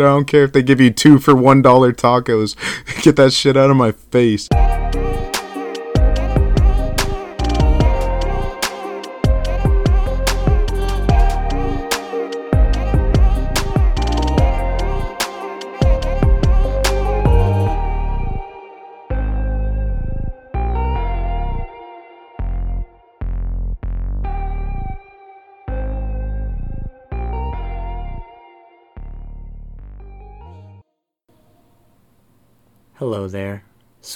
[0.00, 2.56] I don't care if they give you two for one dollar tacos.
[3.02, 4.48] Get that shit out of my face.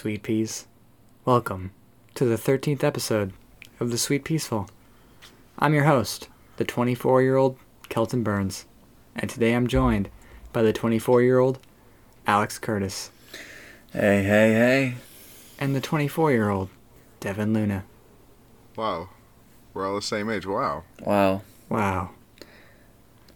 [0.03, 0.67] Sweet peas.
[1.25, 1.71] Welcome
[2.17, 3.33] to the 13th episode
[3.79, 4.69] of The Sweet Peaceful.
[5.61, 7.57] I'm your host, the 24 year old
[7.89, 8.65] Kelton Burns,
[9.15, 10.09] and today I'm joined
[10.53, 11.61] by the 24 year old
[12.27, 13.13] Alex Curtis
[13.93, 14.95] Hey, hey, hey.
[15.61, 16.69] and the 24 year old
[17.21, 17.85] Devin Luna.
[18.75, 19.09] Wow,
[19.73, 20.47] we're all the same age.
[20.47, 21.43] Wow, Wow.
[21.69, 22.11] Wow.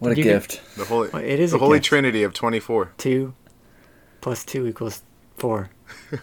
[0.00, 0.60] What a You can- gift.
[0.76, 1.86] the holy, Well, it is the a holy gift.
[1.90, 2.90] trinity of twenty four.
[2.98, 3.34] Two
[4.20, 5.02] plus two equals
[5.36, 5.70] four.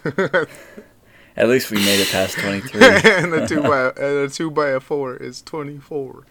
[1.36, 2.80] At least we made it past 23.
[2.86, 6.26] and the two by and a two by a four is twenty four.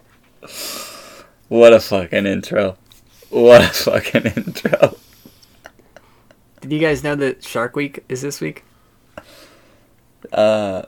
[1.48, 2.76] what a fucking intro.
[3.30, 4.96] What a fucking intro.
[6.60, 8.62] Did you guys know that Shark Week is this week?
[10.32, 10.82] Uh,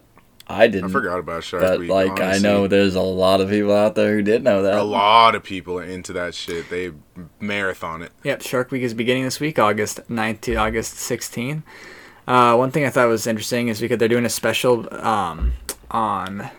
[0.47, 0.91] I didn't.
[0.91, 1.91] I forgot about Shark But, Week.
[1.91, 4.75] like, I know there's a lot of people out there who did know that.
[4.79, 6.69] a lot of people are into that shit.
[6.71, 6.93] They
[7.41, 8.13] marathon it.
[8.23, 11.63] Yep, Shark Week is beginning this week, August 9th to August 16th.
[12.27, 15.53] Uh, one thing I thought was interesting is because they're doing a special um,
[15.91, 16.51] on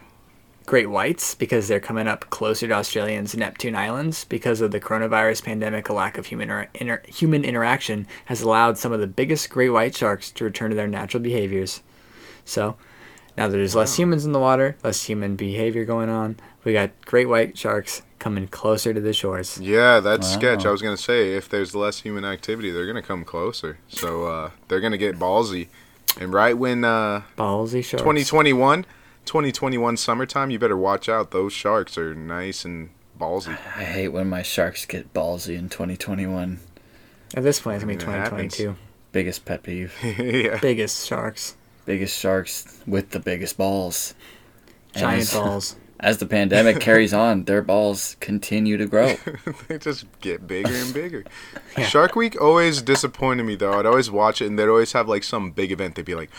[0.66, 5.44] great whites because they're coming up closer to Australia's Neptune Islands because of the coronavirus
[5.44, 5.90] pandemic.
[5.90, 9.96] A lack of human inter- human interaction has allowed some of the biggest great white
[9.96, 11.82] sharks to return to their natural behaviors.
[12.46, 12.78] So
[13.38, 16.92] now that there's less humans in the water, less human behavior going on, we got
[17.06, 19.60] great white sharks coming closer to the shores.
[19.60, 20.66] Yeah, that's sketch.
[20.66, 23.78] I was gonna say if there's less human activity, they're gonna come closer.
[23.88, 25.68] So uh, they're gonna get ballsy.
[26.20, 28.02] And right when uh, Ballsy sharks.
[28.02, 28.86] 2021,
[29.26, 31.32] 2021 summertime, you better watch out.
[31.32, 32.90] Those sharks are nice and
[33.20, 33.58] ballsy.
[33.76, 36.60] I hate when my sharks get ballsy in 2021.
[37.36, 38.58] At this point, it's gonna be I mean, it happens.
[38.58, 38.76] 2022.
[39.12, 39.94] Biggest pet peeve.
[40.04, 40.60] yeah.
[40.60, 41.56] Biggest sharks,
[41.86, 44.14] Biggest sharks with the biggest balls.
[44.94, 45.76] Giant balls.
[46.06, 49.16] As the pandemic carries on, their balls continue to grow.
[49.68, 51.24] they just get bigger and bigger.
[51.78, 51.88] Yeah.
[51.88, 53.74] Shark Week always disappointed me though.
[53.78, 55.96] I'd always watch it and they'd always have like some big event.
[55.96, 56.30] They'd be like,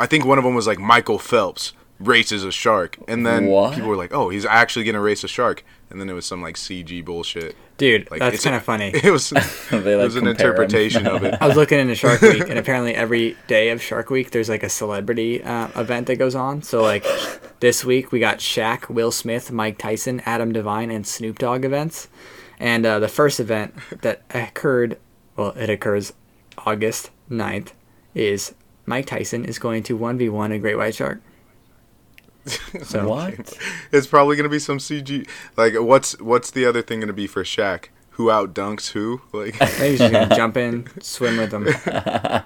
[0.00, 3.74] I think one of them was like Michael Phelps races a shark, and then What?
[3.74, 6.42] people were like, oh, he's actually gonna race a shark, and then it was some
[6.42, 7.54] like CG bullshit.
[7.76, 8.92] Dude, Like that's kind of funny.
[8.94, 9.30] It was
[9.70, 11.36] They, it was an interpretation of it.
[11.40, 14.62] I was looking into Shark Week, and apparently every day of Shark Week, there's like
[14.62, 16.62] a celebrity uh, event that goes on.
[16.62, 17.06] So like
[17.60, 22.08] this week, we got Shaq, Will Smith, Mike Tyson, Adam Devine, and Snoop Dogg events.
[22.58, 24.98] And uh, the first event that occurred,
[25.36, 26.12] well, it occurs
[26.58, 27.72] August 9th,
[28.14, 28.54] is
[28.86, 31.20] Mike Tyson is going to 1v1 a great white shark.
[32.82, 33.54] So What?
[33.92, 35.28] It's probably gonna be some CG.
[35.56, 37.86] Like, what's what's the other thing gonna be for Shaq?
[38.16, 39.22] Who out dunks who?
[39.32, 41.64] Like, he's just gonna jump in, swim with them.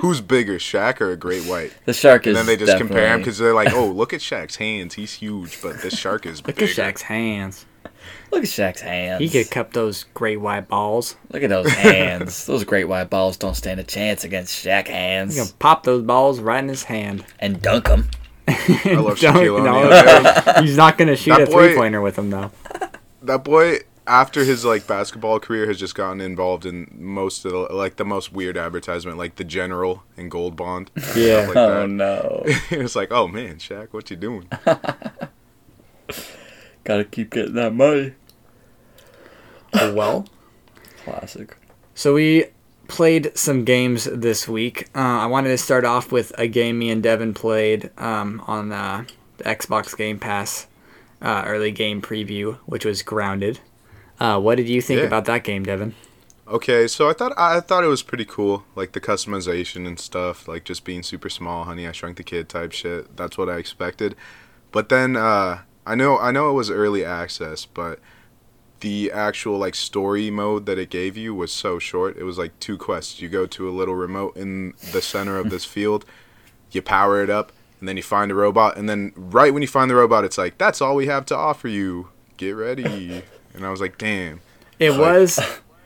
[0.00, 1.72] who's bigger, Shaq or a great white?
[1.84, 4.20] The shark is And then they just compare him because they're like, oh, look at
[4.20, 6.82] Shaq's hands, he's huge, but this shark is Look bigger.
[6.82, 7.66] at Shaq's hands.
[8.30, 9.20] Look at Shaq's hands.
[9.20, 11.16] He could cup those great white balls.
[11.32, 12.46] Look at those hands.
[12.46, 15.32] those great white balls don't stand a chance against Shaq hands.
[15.34, 15.50] He's hands.
[15.52, 17.24] gonna pop those balls right in his hand.
[17.40, 18.08] And dunk them.
[18.48, 18.52] I
[18.94, 19.64] love Don't- Shaquille
[20.56, 22.50] no, He's not gonna shoot That a three pointer with him though.
[23.22, 27.58] that boy, after his like basketball career, has just gotten involved in most of the
[27.58, 30.90] like the most weird advertisement, like the General and Gold Bond.
[31.16, 31.46] Yeah.
[31.48, 31.88] like Oh that.
[31.90, 32.42] no.
[32.70, 34.48] it's like, oh man, Shaq, what you doing?
[36.84, 38.14] Gotta keep getting that money.
[39.74, 40.26] well,
[41.04, 41.56] Classic.
[41.94, 42.46] so we
[42.88, 44.88] played some games this week.
[44.94, 48.72] Uh, I wanted to start off with a game me and Devin played um, on
[48.72, 49.04] uh,
[49.38, 50.66] the Xbox Game Pass
[51.22, 53.60] uh, early game preview, which was Grounded.
[54.18, 55.06] Uh, what did you think Yeah.
[55.06, 55.94] about that game, Devin?
[56.48, 60.48] Okay, so I thought I thought it was pretty cool, like the customization and stuff,
[60.48, 63.16] like just being super small, Honey I Shrunk the Kid type shit.
[63.16, 64.16] That's what I expected.
[64.72, 67.98] But then uh, I know I know it was early access, but
[68.80, 72.16] the actual like story mode that it gave you was so short.
[72.16, 73.20] It was like two quests.
[73.20, 76.04] You go to a little remote in the center of this field,
[76.70, 79.68] you power it up, and then you find a robot, and then right when you
[79.68, 82.08] find the robot, it's like that's all we have to offer you.
[82.36, 83.22] Get ready.
[83.52, 84.42] And I was like, damn.
[84.78, 85.40] It Like- was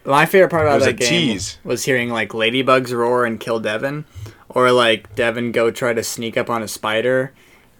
[0.05, 1.57] my favorite part about was that a game tease.
[1.65, 4.05] was hearing like ladybugs roar and kill Devin,
[4.51, 7.33] or like Devin go try to sneak up on a spider.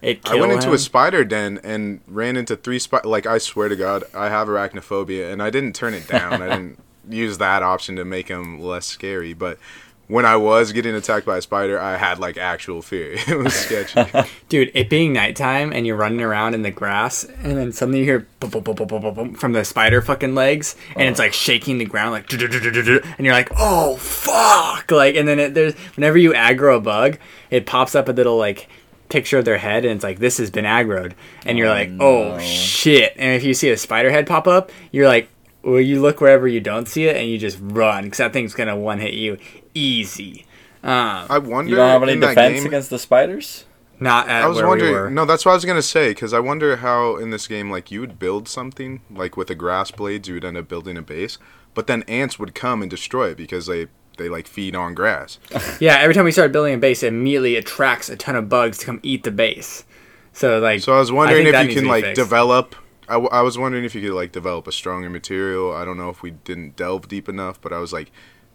[0.05, 0.75] It I went into him.
[0.75, 3.09] a spider den and ran into three spider.
[3.09, 6.43] Like I swear to God, I have arachnophobia, and I didn't turn it down.
[6.43, 6.79] I didn't
[7.09, 9.33] use that option to make them less scary.
[9.33, 9.59] But
[10.07, 13.17] when I was getting attacked by a spider, I had like actual fear.
[13.27, 14.05] It was sketchy.
[14.51, 18.05] Dude, it being nighttime and you're running around in the grass, and then suddenly you
[18.05, 21.27] hear boom, boom, boom, from the spider fucking legs, and it's uh-huh.
[21.27, 25.75] like shaking the ground, like, and you're like, oh fuck, like, and then it, there's
[25.97, 27.19] whenever you aggro a bug,
[27.51, 28.69] it pops up a little like
[29.09, 31.13] picture of their head, and it's like this has been aggroed,
[31.47, 35.09] and you're like, oh shit, and if you see a spider head pop up, you're
[35.09, 35.29] like.
[35.67, 38.53] Well, you look wherever you don't see it, and you just run because that thing's
[38.53, 39.39] gonna one hit you
[39.73, 40.45] easy.
[40.83, 41.71] Um, I wonder.
[41.71, 43.65] You don't have any defense game, against the spiders?
[44.01, 44.93] not at I was where wondering.
[44.93, 45.11] we were.
[45.11, 46.11] No, that's what I was gonna say.
[46.11, 49.55] Because I wonder how in this game, like you would build something, like with the
[49.55, 51.39] grass blades, you would end up building a base,
[51.73, 55.39] but then ants would come and destroy it because they they like feed on grass.
[55.81, 58.79] Yeah, every time we start building a base, it immediately attracts a ton of bugs
[58.79, 59.85] to come eat the base.
[60.33, 62.21] So like, So I was wondering think that if you can like fixed.
[62.21, 62.75] develop.
[63.09, 65.73] I, w- I was wondering if you could like develop a stronger material.
[65.75, 68.11] I don't know if we didn't delve deep enough, but I was like,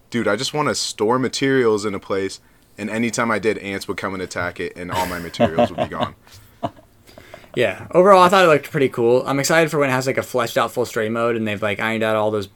[0.10, 2.40] dude, I just want to store materials in a place,
[2.78, 5.78] and anytime I did, ants would come and attack it, and all my materials would
[5.78, 6.16] be gone.
[7.56, 7.88] yeah.
[7.92, 9.24] Overall, I thought it looked pretty cool.
[9.28, 11.62] I'm excited for when it has like a fleshed out full straight mode and they've
[11.62, 12.50] like ironed out all those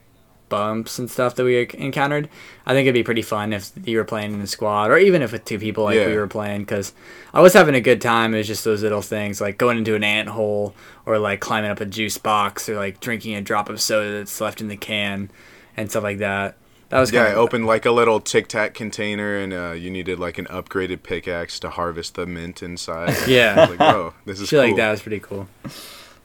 [0.49, 2.29] bumps and stuff that we encountered.
[2.65, 5.21] I think it'd be pretty fun if you were playing in a squad or even
[5.21, 6.93] if with two people like we were playing because
[7.33, 8.33] I was having a good time.
[8.33, 10.75] It was just those little things like going into an ant hole
[11.05, 14.39] or like climbing up a juice box or like drinking a drop of soda that's
[14.39, 15.29] left in the can
[15.75, 16.55] and stuff like that.
[16.89, 20.19] That was Yeah, I opened like a little Tic Tac container, and uh, you needed
[20.19, 23.15] like an upgraded pickaxe to harvest the mint inside.
[23.27, 23.55] Yeah.
[23.57, 24.67] I was like, bro, this is shit cool.
[24.67, 25.47] like that was pretty cool.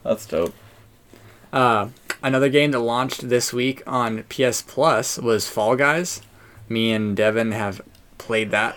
[0.02, 0.54] That's dope.
[1.52, 1.88] Uh,
[2.22, 6.22] another game that launched this week on PS Plus was Fall Guys.
[6.68, 7.80] Me and Devin have
[8.18, 8.76] played that.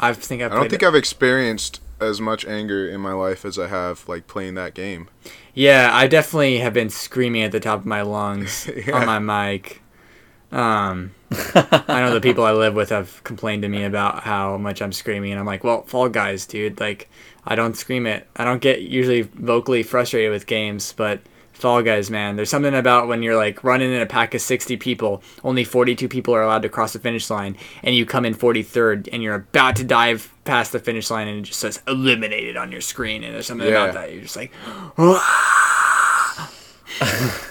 [0.00, 0.86] I think I've I don't think it.
[0.86, 5.08] I've experienced as much anger in my life as I have like playing that game.
[5.54, 8.92] Yeah, I definitely have been screaming at the top of my lungs Yeah.
[9.00, 9.80] on my mic.
[10.52, 14.80] Um, I know the people I live with have complained to me about how much
[14.82, 16.78] I'm screaming, and I'm like, well, Fall Guys, dude.
[16.78, 17.08] Like,
[17.44, 18.28] I don't scream it.
[18.36, 21.20] I don't get usually vocally frustrated with games, but
[21.58, 24.76] Fall Guys, man, there's something about when you're like running in a pack of 60
[24.76, 28.34] people, only 42 people are allowed to cross the finish line, and you come in
[28.34, 32.56] 43rd, and you're about to dive past the finish line, and it just says eliminated
[32.56, 33.84] on your screen, and there's something Yeah.
[33.84, 34.12] about that.
[34.12, 34.52] You're just like,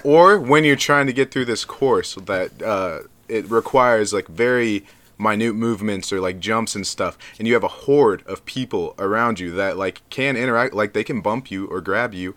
[0.04, 4.86] Or when you're trying to get through this course that uh, it requires like very
[5.18, 9.40] minute movements or like jumps and stuff, and you have a horde of people around
[9.40, 12.36] you that like can interact, like they can bump you or grab you.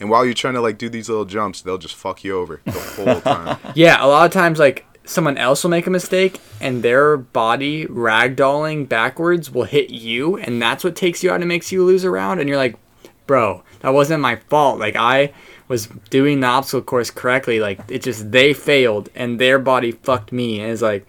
[0.00, 2.60] And while you're trying to like do these little jumps, they'll just fuck you over
[2.64, 3.58] the whole time.
[3.74, 7.84] Yeah, a lot of times like someone else will make a mistake and their body
[7.86, 12.04] ragdolling backwards will hit you and that's what takes you out and makes you lose
[12.04, 12.76] a round and you're like,
[13.26, 14.78] "Bro, that wasn't my fault.
[14.78, 15.32] Like I
[15.68, 17.60] was doing the obstacle course correctly.
[17.60, 21.06] Like it just they failed and their body fucked me." And it's like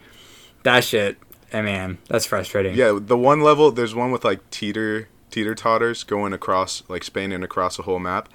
[0.64, 1.18] that shit.
[1.50, 2.76] Hey man, that's frustrating.
[2.76, 7.44] Yeah, the one level there's one with like teeter teeter totters going across like spanning
[7.44, 8.30] across the whole map,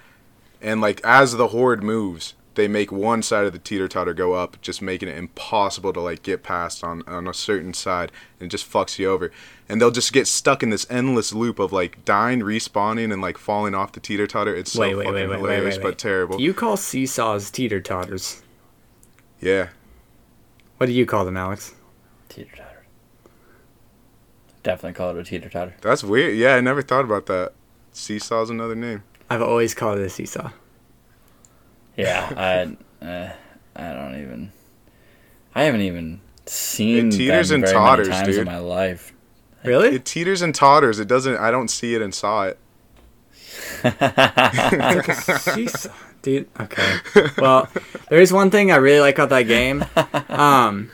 [0.67, 4.33] and like as the horde moves, they make one side of the teeter totter go
[4.33, 8.11] up, just making it impossible to like get past on on a certain side,
[8.41, 9.31] and it just fucks you over.
[9.69, 13.39] And they'll just get stuck in this endless loop of like dying, respawning, and like
[13.39, 14.55] falling off the teeter totter.
[14.55, 16.39] It's so Wait, wait, fucking wait, wait, wait, hilarious, wait, but terrible.
[16.39, 18.43] Do you call seesaws teeter totters?
[19.41, 19.69] yeah,
[20.79, 21.75] What do you call them, Alex?
[22.29, 22.87] Teeter totter.
[24.63, 25.77] Definitely call it a teeter totter.
[25.81, 26.37] that's weird.
[26.37, 27.53] Yeah, I never thought about that.
[27.93, 29.05] Seesaw's another name.
[29.29, 30.51] I've always called it a seesaw.
[31.97, 33.33] Yeah, I uh,
[33.75, 34.53] I don't even.
[35.55, 39.13] I haven't even seen It teeters them and very totters, many times in my life.
[39.65, 39.97] Really?
[39.97, 40.99] It teeters and totters.
[40.99, 41.37] It doesn't.
[41.37, 42.59] I don't see it and saw it.
[45.41, 45.93] Seesaw.
[46.23, 46.99] Dude, okay.
[47.39, 47.69] Well,
[48.09, 49.85] there is one thing I really like about that game.
[50.29, 50.91] Um,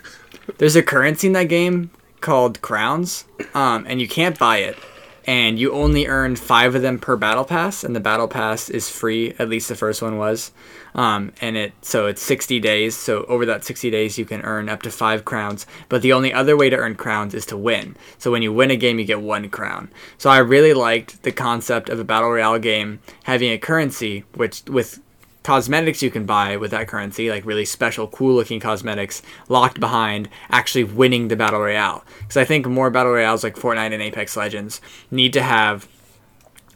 [0.59, 1.91] there's a currency in that game
[2.21, 4.77] called crowns, um, and you can't buy it.
[5.25, 8.91] And you only earn five of them per battle pass, and the battle pass is
[8.91, 9.35] free.
[9.39, 10.53] At least the first one was.
[10.95, 12.97] Um, and it so it's 60 days.
[12.97, 15.67] So over that 60 days, you can earn up to five crowns.
[15.89, 17.97] But the only other way to earn crowns is to win.
[18.19, 19.91] So when you win a game, you get one crown.
[20.19, 24.63] So I really liked the concept of a battle royale game having a currency, which
[24.65, 25.01] with
[25.43, 30.29] cosmetics you can buy with that currency, like really special, cool looking cosmetics, locked behind
[30.51, 32.05] actually winning the battle royale.
[32.21, 34.81] Because I think more battle royales like Fortnite and Apex Legends
[35.11, 35.89] need to have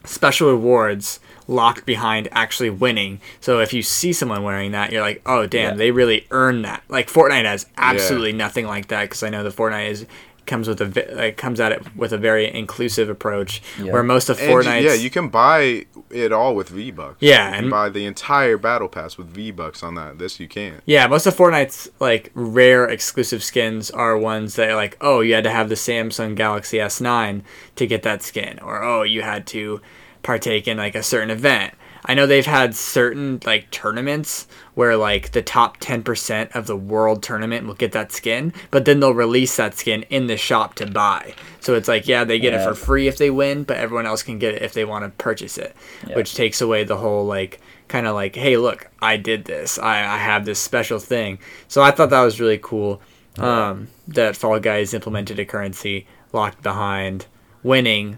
[0.03, 1.19] special rewards
[1.49, 3.21] locked behind actually winning.
[3.39, 5.77] So if you see someone wearing that, you're like, oh damn, Yeah.
[5.77, 6.83] they really earned that.
[6.89, 10.05] Like Fortnite has absolutely nothing like that because I know the Fortnite is
[10.47, 13.91] comes with a like comes at it with a very inclusive approach Yeah.
[13.91, 17.17] where most of Fortnite yeah, you can buy it all with V Bucks.
[17.19, 20.17] Yeah, you can and- buy the entire battle pass with V Bucks on that.
[20.17, 20.81] This you can't.
[20.85, 25.33] Yeah, most of Fortnite's like rare exclusive skins are ones that are like, oh, you
[25.35, 27.41] had to have the Samsung Galaxy S9
[27.75, 29.81] to get that skin, or oh, you had to
[30.23, 31.73] partake in like a certain event.
[32.09, 37.21] I know they've had certain like tournaments where like the top 10% of the world
[37.21, 40.85] tournament will get that skin, but then they'll release that skin in the shop to
[40.85, 41.33] buy.
[41.59, 44.23] So it's like, yeah, they get it for free if they win, but everyone else
[44.23, 45.75] can get it if they want to purchase it,
[46.07, 46.15] Yeah.
[46.15, 47.59] which takes away the whole like
[47.89, 49.77] kind of like, hey, look, I did this.
[49.77, 51.39] I, I have this special thing.
[51.67, 53.01] So I thought that was really cool
[53.37, 57.25] um, that Fall Guys implemented a currency locked behind
[57.63, 58.17] winning,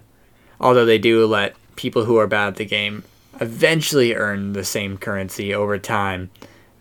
[0.61, 3.03] although they do let people who are bad at the game
[3.39, 6.29] eventually earn the same currency over time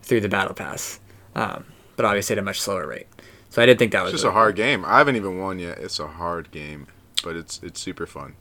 [0.02, 1.00] through the battle pass,
[1.34, 1.64] um,
[1.96, 3.06] but obviously at a much slower rate.
[3.50, 4.84] So I did think that was It's just really a hard game.
[4.84, 5.78] I haven't even won yet.
[5.78, 6.86] It's a hard game,
[7.22, 8.34] but it's it's super fun.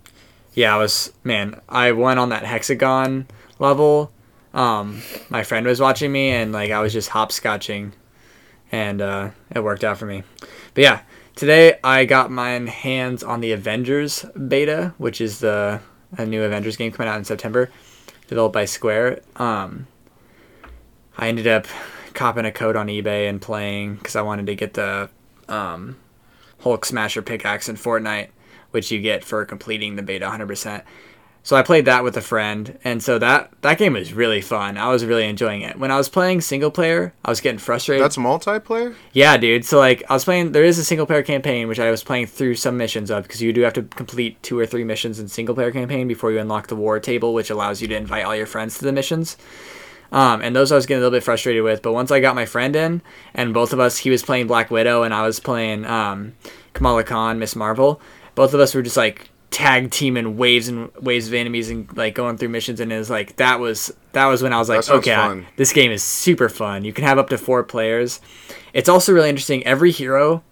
[0.53, 1.61] Yeah, I was man.
[1.69, 3.27] I went on that hexagon
[3.59, 4.11] level.
[4.53, 7.91] Um, my friend was watching me, and like I was just hopscotching,
[8.71, 10.23] and uh, it worked out for me.
[10.73, 11.01] But yeah,
[11.35, 15.81] today I got my hands on the Avengers beta, which is the
[16.17, 17.69] a new Avengers game coming out in September,
[18.27, 19.21] developed by Square.
[19.35, 19.87] Um,
[21.17, 21.65] I ended up
[22.13, 25.09] copping a code on eBay and playing because I wanted to get the
[25.47, 25.97] um,
[26.59, 28.29] Hulk Smasher pickaxe in Fortnite,
[28.71, 30.83] which you get for completing the beta 100%.
[31.47, 34.77] So I played that with a friend, and so that that game was really fun.
[34.77, 35.79] I was really enjoying it.
[35.79, 38.03] When I was playing single player, I was getting frustrated.
[38.03, 38.95] That's multiplayer.
[39.13, 39.63] Yeah, dude.
[39.63, 42.25] So like I was playing there is a single player campaign which I was playing
[42.25, 45.29] through some missions of because you do have to complete two or three missions in
[45.29, 48.35] single player campaign before you unlock the war table which allows you to invite all
[48.35, 49.37] your friends to the missions.
[50.11, 52.35] Um, and those I was getting a little bit frustrated with, but once I got
[52.35, 53.01] my friend in
[53.33, 56.33] and both of us he was playing Black Widow and I was playing um,
[56.73, 58.01] Kamala Khan, Miss Marvel,
[58.35, 62.13] both of us were just like tag teaming waves and waves of enemies and like
[62.13, 64.77] going through missions and it was like that was that was when I was like
[64.99, 66.85] okay I- this game is super fun.
[66.85, 68.21] You can have up to four players.
[68.73, 69.65] It's also really interesting.
[69.65, 70.43] Every hero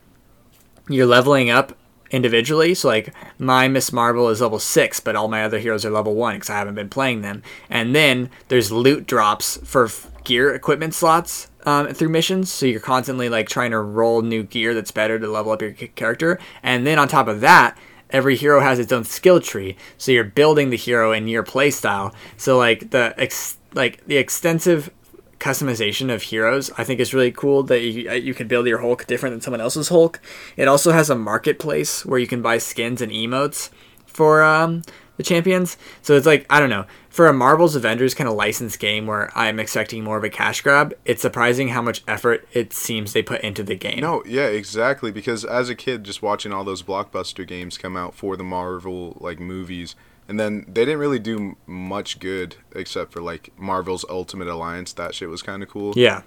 [0.89, 1.77] you're leveling up
[2.09, 2.73] individually.
[2.73, 6.15] So like my Miss Marvel is level six, but all my other heroes are level
[6.15, 7.43] one because I haven't been playing them.
[7.69, 11.49] And then there's loot drops for f- gear equipment slots.
[11.67, 15.27] Um, through missions, so you're constantly like trying to roll new gear that's better to
[15.27, 17.75] level up your character, and then on top of that,
[18.09, 19.75] every hero has its own skill tree.
[19.97, 22.13] So you're building the hero in your playstyle.
[22.37, 24.89] So like the ex- like the extensive
[25.37, 29.05] customization of heroes i think is really cool that you, you can build your hulk
[29.05, 30.19] different than someone else's hulk.
[30.55, 33.69] It also has a marketplace where you can buy skins and emotes
[34.05, 34.81] for um,
[35.17, 38.79] the champions so it's like i don't know for a marvel's avengers kind of licensed
[38.79, 42.73] game where i'm expecting more of a cash grab it's surprising how much effort it
[42.73, 45.11] seems they put into the game No, yeah, exactly.
[45.11, 49.15] Because as a kid, just watching all those blockbuster games come out for the Marvel
[49.19, 49.95] like movies,
[50.27, 54.91] and then they didn't really do much good except for like Marvel's Ultimate Alliance.
[54.93, 55.93] That shit was kind of cool.
[55.95, 56.21] yeah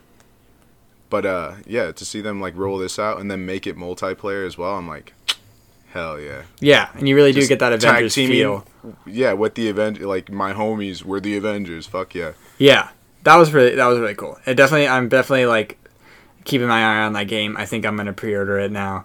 [1.11, 4.47] But uh, yeah, to see them like roll this out and then make it multiplayer
[4.47, 5.13] as well, I'm like,
[5.93, 6.43] hell yeah.
[6.61, 8.65] yeah and you really do get that tag avengers teaming, feel
[9.07, 11.87] Yeah, with the event, like my homies were the Avengers.
[11.87, 12.33] Fuck yeah.
[12.59, 12.89] Yeah,
[13.25, 14.39] that was really that was really cool.
[14.47, 15.79] It definitely, I'm definitely like
[16.45, 17.57] keeping my eye on that game.
[17.57, 19.05] I think I'm gonna pre-order it now.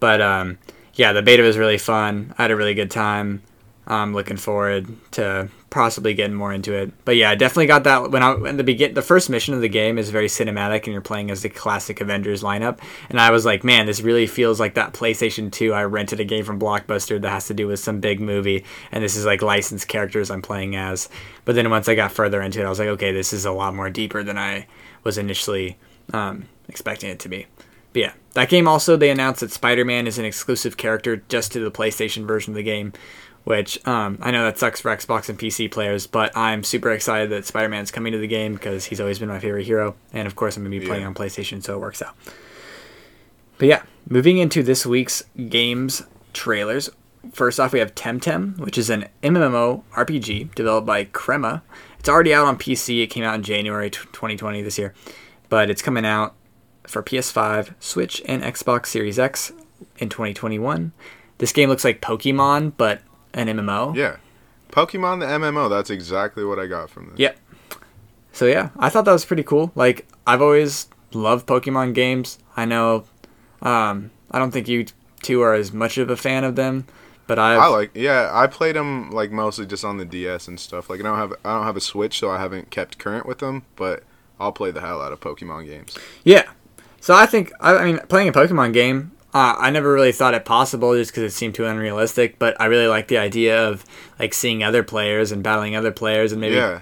[0.00, 0.58] But um,
[0.94, 2.34] yeah, the beta was really fun.
[2.38, 3.42] I had a really good time.
[3.86, 6.92] I'm looking forward to possibly getting more into it.
[7.04, 8.94] But yeah, I definitely got that when I in the begin.
[8.94, 12.00] The first mission of the game is very cinematic, and you're playing as the classic
[12.00, 12.78] Avengers lineup.
[13.10, 15.74] And I was like, man, this really feels like that PlayStation 2.
[15.74, 19.02] I rented a game from Blockbuster that has to do with some big movie, and
[19.02, 21.08] this is like licensed characters I'm playing as.
[21.44, 23.52] But then once I got further into it, I was like, okay, this is a
[23.52, 24.66] lot more deeper than I
[25.02, 25.76] was initially
[26.12, 27.46] um, expecting it to be.
[27.92, 31.60] But yeah, that game also they announced that Spider-Man is an exclusive character just to
[31.60, 32.92] the PlayStation version of the game,
[33.44, 37.30] which um, I know that sucks for Xbox and PC players, but I'm super excited
[37.30, 40.34] that Spider-Man's coming to the game because he's always been my favorite hero, and of
[40.36, 41.08] course I'm gonna be playing Yeah.
[41.08, 42.14] on PlayStation, so it works out.
[43.58, 46.90] But yeah, moving into this week's games trailers.
[47.32, 51.62] First off, we have Temtem, which is an MMO RPG developed by Crema.
[51.98, 53.02] It's already out on PC.
[53.02, 54.92] It came out in January t- 2020 this year,
[55.48, 56.34] but it's coming out
[56.86, 59.52] for PS5, Switch, and Xbox Series X
[59.98, 60.92] in 2021.
[61.38, 63.00] This game looks like Pokemon, but
[63.34, 63.94] an MMO.
[63.94, 64.16] Yeah.
[64.70, 67.18] Pokemon the MMO, that's exactly what I got from this.
[67.18, 67.38] Yep.
[68.32, 69.70] So yeah, I thought that was pretty cool.
[69.74, 72.38] Like I've always loved Pokemon games.
[72.56, 73.04] I know,
[73.62, 74.86] um, I don't think you
[75.22, 76.86] two are as much of a fan of them,
[77.28, 80.58] but I've, I like yeah, I played them like mostly just on the DS and
[80.58, 80.90] stuff.
[80.90, 83.38] Like I don't have I don't have a Switch, so I haven't kept current with
[83.38, 83.62] them.
[83.76, 84.02] But
[84.40, 85.96] I'll play the hell out of Pokemon games.
[86.24, 86.50] Yeah.
[87.00, 90.32] So I think I, I mean playing a Pokemon game, uh, I never really thought
[90.34, 92.38] it possible just because it seemed too unrealistic.
[92.38, 93.84] But I really like the idea of
[94.18, 96.80] like seeing other players and battling other players and maybe Yeah.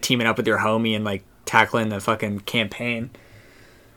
[0.00, 3.10] teaming up with your homie and like tackling the fucking campaign.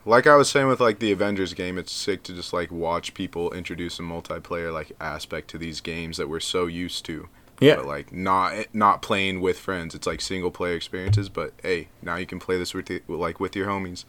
[0.06, 3.14] Like I was saying with like the Avengers game, it's sick to just like watch
[3.14, 7.30] people introduce a multiplayer like aspect to these games that we're so used to.
[7.62, 7.78] Yeah.
[7.78, 9.96] But like not not playing with friends.
[9.96, 11.30] It's like single player experiences.
[11.30, 14.04] But hey, now you can play this with the, like with your homies.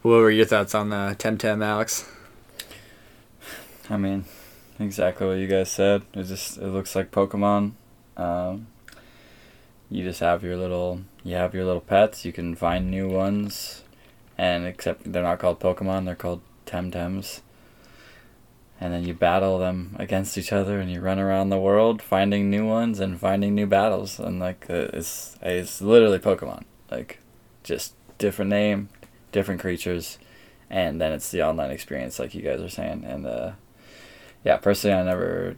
[0.00, 2.10] What were your thoughts on the Temtem, Alex?
[3.90, 4.24] I mean,
[4.78, 6.02] exactly what you guys said.
[6.14, 7.72] It just it looks like Pokemon.
[8.16, 8.68] Um,
[9.90, 12.24] you just have your little you have your little pets.
[12.24, 13.82] You can find new ones,
[14.38, 16.04] and except they're not called Pokemon.
[16.04, 17.40] They're called Temtems.
[18.80, 22.50] And then you battle them against each other, and you run around the world finding
[22.50, 24.18] new ones and finding new battles.
[24.18, 26.64] And like it's it's literally Pokemon.
[26.90, 27.20] Like
[27.62, 28.88] just different name,
[29.30, 30.18] different creatures,
[30.70, 33.04] and then it's the online experience, like you guys are saying.
[33.04, 33.52] And uh,
[34.44, 35.56] yeah, personally, I never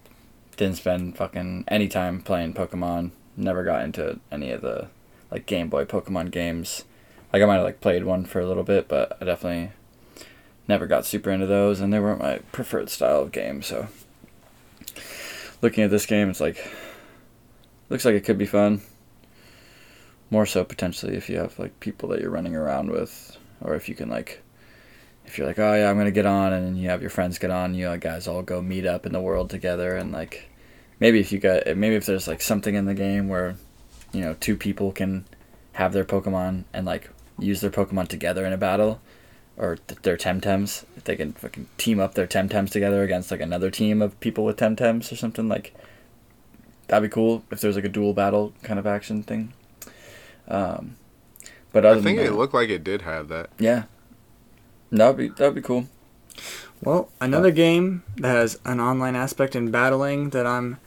[0.57, 3.11] didn't spend fucking any time playing Pokemon.
[3.37, 4.89] Never got into any of the
[5.31, 6.85] like Game Boy Pokemon games.
[7.33, 9.73] Like I might have like played one for a little bit, but I definitely
[10.69, 13.63] never got super into those, and they weren't my preferred style of game.
[13.63, 13.89] So
[15.61, 16.71] looking at this game, it's like
[17.89, 18.83] looks like it could be fun.
[20.31, 23.89] More so potentially if you have like people that you're running around with, or if
[23.89, 24.43] you can like
[25.27, 27.51] if you're like, oh yeah, I'm gonna get on, and you have your friends get
[27.51, 30.49] on, you know, guys all go meet up in the world together, and like,
[31.01, 33.57] maybe if you got, maybe if there's like something in the game where,
[34.13, 35.25] you know, two people can
[35.73, 39.01] have their Pokemon and like use their Pokemon together in a battle,
[39.57, 43.41] or th- their Temtems, if they can fucking team up their Temtems together against like
[43.41, 45.75] another team of people with Temtems or something like.
[46.89, 49.55] That'd be cool if there's like a dual battle kind of action thing.
[50.47, 50.97] Um,
[51.73, 53.49] but other I think than it looked like it did have that.
[53.59, 53.85] yeah,
[54.99, 55.87] that'd be that'd be cool.
[56.83, 60.79] Well, another uh, game that has an online aspect in battling that I'm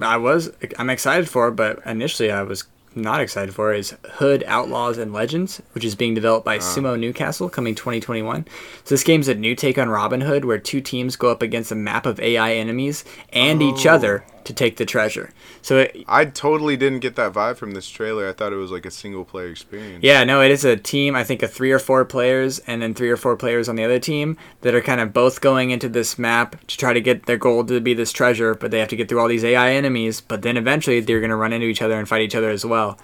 [0.00, 4.98] I was I'm excited for, but initially I was not excited for is Hood Outlaws
[4.98, 6.60] and Legends, which is being developed by ah.
[6.60, 8.46] Sumo Newcastle coming 2021.
[8.84, 11.72] So this game's a new take on Robin Hood where two teams go up against
[11.72, 13.94] a map of AI enemies and each Oh.
[13.94, 15.30] other to take the treasure.
[15.60, 18.28] So it, I totally didn't get that vibe from this trailer.
[18.28, 20.02] I thought it was like a single player experience.
[20.02, 21.14] Yeah, no, it is a team.
[21.14, 23.84] I think of three or four players, and then three or four players on the
[23.84, 27.26] other team that are kind of both going into this map to try to get
[27.26, 28.54] their goal to be this treasure.
[28.54, 30.20] But they have to get through all these AI enemies.
[30.20, 32.98] But then eventually they're gonna run into each other and fight each other as well.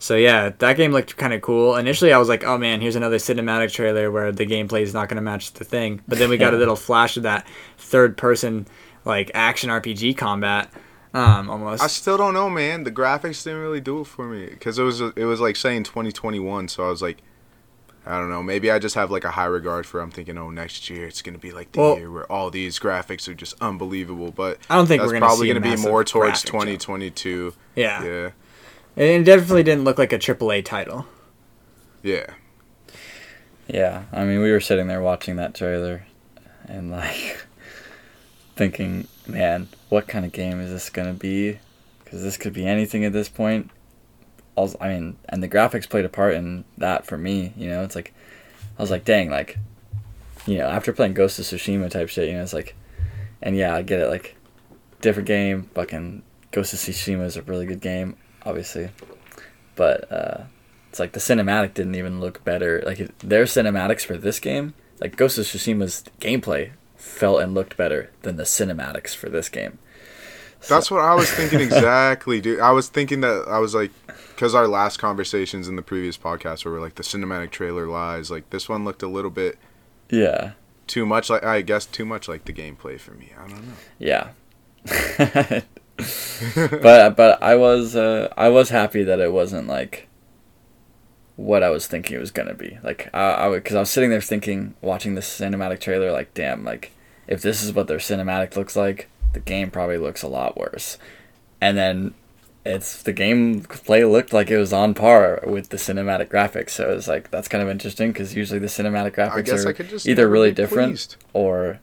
[0.00, 1.76] So yeah, that game looked kind of cool.
[1.76, 5.08] Initially, I was like, "Oh man, here's another cinematic trailer where the gameplay is not
[5.08, 7.46] gonna match the thing." But then we got a little flash of that
[7.78, 8.68] third-person
[9.04, 10.70] like action RPG combat,
[11.14, 11.82] um, almost.
[11.82, 12.84] I still don't know, man.
[12.84, 15.84] The graphics didn't really do it for me because it was it was like saying
[15.84, 17.18] 2021, so I was like,
[18.06, 18.42] I don't know.
[18.42, 20.00] Maybe I just have like a high regard for.
[20.00, 22.78] I'm thinking, oh, next year it's gonna be like the Well- year where all these
[22.78, 24.30] graphics are just unbelievable.
[24.32, 26.62] But I don't think that's we're gonna probably see gonna be more towards graphic jump.
[26.80, 27.54] 2022.
[27.76, 28.02] yeah.
[28.02, 28.30] Yeah,
[28.96, 31.06] it definitely didn't look like a AAA title.
[32.02, 32.26] yeah.
[33.68, 36.06] Yeah, I mean, we were sitting there watching that trailer,
[36.66, 37.46] and like
[38.58, 41.58] thinking, man, what kind of game is this gonna be?
[42.04, 43.70] Because this could be anything at this point.
[44.56, 47.52] Also, I mean, and the graphics played a part in that for me.
[47.56, 48.12] You know, it's like
[48.78, 49.58] I was like, dang, like,
[50.46, 52.74] you know, after playing Ghost of Tsushima type shit, you know, it's like,
[53.40, 54.36] and yeah, I get it, like,
[55.00, 58.90] different game, fucking Ghost of Tsushima is a really good game, obviously,
[59.76, 60.44] but uh,
[60.90, 62.82] it's like the cinematic didn't even look better.
[62.84, 68.10] Like their cinematics for this game, like Ghost of Tsushima's gameplay, felt and looked better
[68.22, 69.78] than the cinematics for this game.
[70.68, 72.58] That's what I was thinking exactly, dude.
[72.60, 73.92] I was thinking that I was like,
[74.34, 78.30] because our last conversations in the previous podcast where we're like the cinematic trailer lies.
[78.30, 79.56] Like this one looked a little bit
[80.10, 80.52] Yeah,
[80.88, 83.32] too much like I guess too much like the gameplay for me.
[83.38, 83.74] I don't know.
[83.98, 84.30] yeah.
[86.72, 90.07] but but I was uh, I was happy that it wasn't like
[91.38, 92.78] what I was thinking it was gonna be.
[92.82, 96.64] Like I I because I was sitting there thinking, watching this cinematic trailer, like damn,
[96.64, 96.90] like
[97.28, 100.98] if this is what their cinematic looks like, the game probably looks a lot worse.
[101.60, 102.14] And then
[102.64, 106.70] it's the gameplay looked like it was on par with the cinematic graphics.
[106.70, 109.72] So it was like that's kind of interesting because usually the cinematic graphics are I
[109.72, 111.16] could just either really different pleased.
[111.32, 111.78] or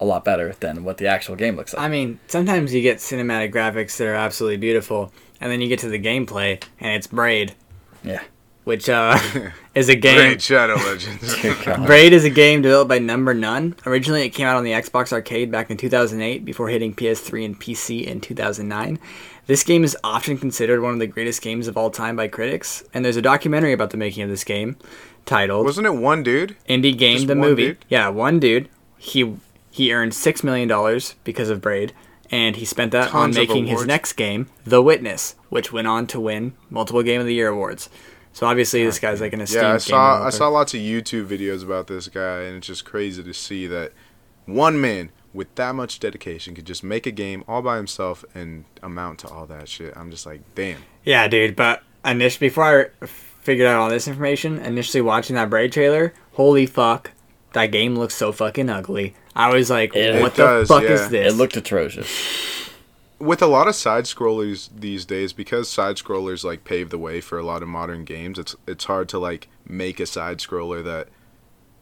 [0.00, 1.82] a lot better than what the actual game looks like.
[1.82, 5.80] I mean, sometimes you get cinematic graphics that are absolutely beautiful, and then you get
[5.80, 7.54] to the gameplay and it's Braid.
[8.02, 8.22] Yeah.
[8.68, 9.18] Which uh,
[9.74, 10.16] is a game.
[10.16, 11.34] Great Shadow Legends.
[11.86, 13.74] Braid is a game developed by Number None.
[13.86, 17.58] Originally, it came out on the Xbox Arcade back in 2008 before hitting PS3 and
[17.58, 18.98] PC in 2009.
[19.46, 22.84] This game is often considered one of the greatest games of all time by critics,
[22.92, 24.76] and there's a documentary about the making of this game
[25.24, 26.54] titled Wasn't it one dude?
[26.68, 27.68] Indie Game Just the movie.
[27.68, 27.78] dude?
[27.88, 28.68] Yeah, one dude.
[28.98, 29.34] He
[29.70, 31.94] he earned six million dollars because of Braid,
[32.30, 35.86] and he spent that on Tons of making his next game, The Witness, which went
[35.86, 37.88] on to win multiple Game of the Year awards.
[38.38, 40.78] So obviously, this guy's like an esteemed Yeah, I game saw I saw lots of
[40.78, 43.90] YouTube videos about this guy, and it's just crazy to see that
[44.46, 48.64] one man with that much dedication could just make a game all by himself and
[48.80, 49.92] amount to all that shit.
[49.96, 50.82] I'm just like, damn.
[51.02, 51.56] Yeah, dude.
[51.56, 56.66] But initially, before I figured out all this information, initially watching that Braid trailer, holy
[56.66, 57.10] fuck,
[57.54, 59.16] that game looks so fucking ugly.
[59.34, 60.90] I was like, It what does, the fuck yeah.
[60.90, 61.32] is this?
[61.32, 62.67] It looked atrocious.
[63.18, 67.20] With a lot of side scrollers these days, because side scrollers like pave the way
[67.20, 70.84] for a lot of modern games, it's it's hard to like make a side scroller
[70.84, 71.08] that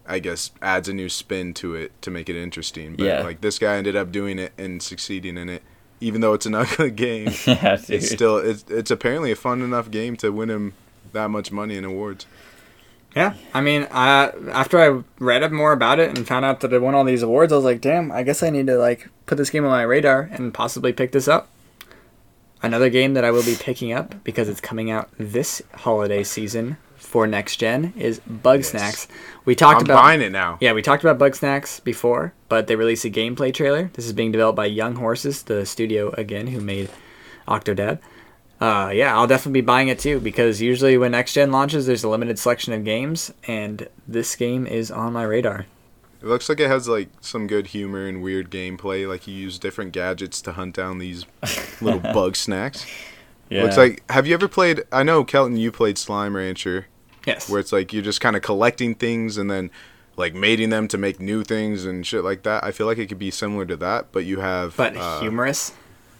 [0.07, 2.96] I guess adds a new spin to it to make it interesting.
[2.96, 3.22] But Yeah.
[3.22, 5.62] like this guy ended up doing it and succeeding in it,
[6.01, 7.27] even though it's an ugly game.
[7.46, 10.72] yeah, it's still it's it's apparently a fun enough game to win him
[11.12, 12.25] that much money and awards.
[13.16, 16.72] Yeah, I mean, I, after I read up more about it and found out that
[16.74, 19.09] it won all these awards, I was like, damn, I guess I need to like
[19.24, 21.48] put this game on my radar and possibly pick this up.
[22.62, 26.76] Another game that I will be picking up because it's coming out this holiday season
[26.96, 28.68] for next gen is Bug Yes.
[28.70, 29.09] Snacks.
[29.44, 30.59] We talked I'm about buying it now.
[30.61, 33.90] yeah, we talked about Bugsnax before, but they released a gameplay trailer.
[33.94, 36.90] This is being developed by Young Horses, the studio again who made
[37.48, 37.98] Octodad.
[38.60, 42.04] Uh, yeah, I'll definitely be buying it too because usually when next gen launches, there's
[42.04, 45.66] a limited selection of games, and this game is on my radar.
[46.22, 49.06] It looks like it has like some good humor and weird gameplay.
[49.06, 51.26] Like you use different gadgets to hunt down these
[51.82, 52.86] little bug snacks.
[53.50, 53.62] yeah.
[53.62, 54.02] Looks like.
[54.10, 54.82] Have you ever played?
[54.90, 56.86] I know Kelton, you played Slime Rancher,
[57.26, 57.50] Yes.
[57.50, 59.70] where it's like you're just kind of collecting things and then
[60.16, 62.64] like mating them to make new things and shit like that.
[62.64, 65.72] I feel like it could be similar to that, but you have but uh, humorous.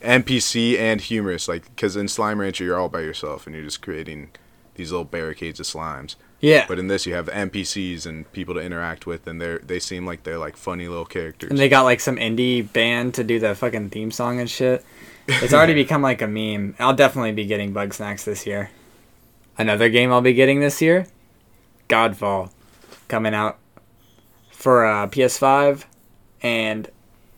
[0.07, 1.49] NPC and humorous.
[1.49, 4.31] Like because in Slime Rancher you're all by yourself and you're just creating
[4.75, 6.17] these little barricades of slimes.
[6.41, 6.67] Yeah.
[6.69, 10.07] But in this, you have NPCs and people to interact with, and they they seem
[10.07, 11.51] like they're like funny little characters.
[11.51, 14.85] And they got like some indie band to do the fucking theme song and shit.
[15.27, 16.77] It's already become like a meme.
[16.79, 18.71] I'll definitely be getting Bugsnax this year.
[19.59, 21.07] Another game I'll be getting this year,
[21.89, 22.51] Godfall,
[23.09, 23.59] coming out
[24.51, 25.85] for uh, PS5
[26.43, 26.91] and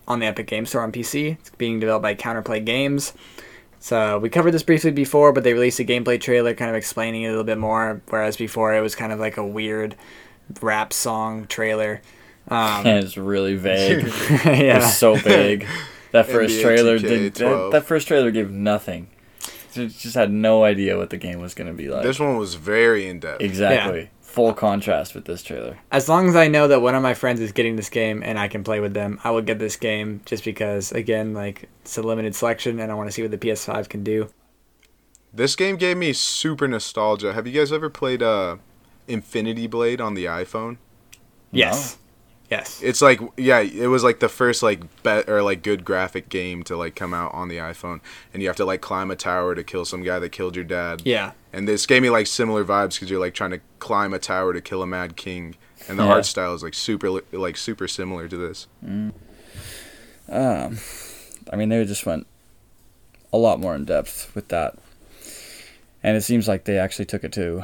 [0.09, 1.37] on the Epic Game Store on PC.
[1.39, 3.13] It's being developed by Counterplay Games.
[3.79, 7.21] So we covered this briefly before, but they released a gameplay trailer kind of explaining
[7.21, 8.01] it a little bit more.
[8.09, 9.95] Whereas before it was kind of like a weird
[10.61, 12.01] rap song trailer.
[12.49, 14.05] Um, And it's really vague.
[14.45, 14.77] yeah.
[14.77, 15.65] It's so big.
[16.11, 19.07] That first NBA trailer did that, that first trailer gave nothing.
[19.71, 22.01] Just just had no idea what the game was gonna be like.
[22.01, 23.41] This one was very in depth.
[23.41, 24.09] exactly.
[24.29, 25.79] Full contrast with this trailer.
[25.91, 28.37] as long as I know that one of my friends is getting this game and
[28.37, 31.97] I can play with them, I will get this game just because, again, like it's
[31.97, 34.29] a limited selection and I want to see what the PS5 can do.
[35.33, 37.33] This game gave me super nostalgia.
[37.33, 38.57] Have you guys ever played uh,
[39.07, 40.77] Infinity Blade on the iPhone?
[41.51, 41.97] Yes,
[42.51, 46.29] yes, It's like yeah, it was like the first like bet or like good graphic
[46.29, 47.99] game to like come out on the iPhone,
[48.31, 50.65] and you have to like climb a tower to kill some guy that killed your
[50.65, 51.01] dad.
[51.05, 54.19] yeah, And this gave me like similar vibes because you're like trying to climb a
[54.19, 55.55] tower to kill a mad king,
[55.87, 56.09] and the Yeah.
[56.11, 58.67] art style is like super like super similar to this.
[60.29, 60.77] Um,
[61.51, 62.27] I mean, they just went
[63.33, 64.77] a lot more in depth with that,
[66.03, 67.63] and it seems like they actually took it to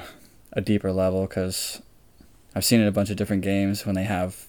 [0.53, 1.81] a deeper level because
[2.55, 4.45] I've seen it in a bunch of different games when they have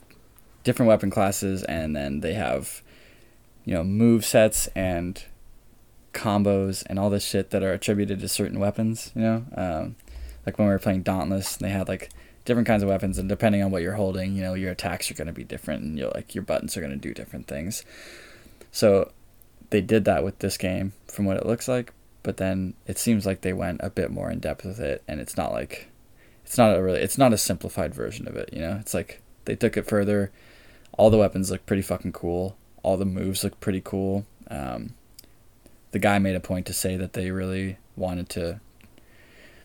[0.65, 2.83] different weapon classes and then they have
[3.65, 5.25] you know move sets and
[6.17, 9.13] combos and all this shit that are attributed to certain weapons.
[9.15, 9.97] You know, um,
[10.45, 12.11] like when we were playing Dauntless, they had like
[12.45, 15.15] different kinds of weapons, and depending on what you're holding, you know, your attacks are
[15.15, 17.85] going to be different, and you like your buttons are going to do different things.
[18.73, 19.13] So
[19.71, 21.93] they did that with this game, from what it looks like.
[22.23, 25.21] But then it seems like they went a bit more in depth with it, and
[25.21, 25.89] it's not like
[26.45, 28.51] it's not a really it's not a simplified version of it.
[28.53, 30.33] You know, it's like they took it further.
[30.99, 32.57] All the weapons look pretty fucking cool.
[32.83, 34.25] All the moves look pretty cool.
[34.49, 34.95] Um,
[35.93, 38.61] the guy made a point to say that they really wanted to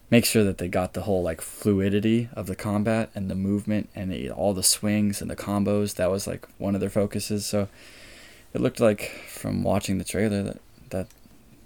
[0.09, 3.89] make sure that they got the whole like fluidity of the combat and the movement
[3.95, 5.95] and the, all the swings and the combos.
[5.95, 7.45] That was like one of their focuses.
[7.45, 7.67] So
[8.53, 11.07] it looked like from watching the trailer that that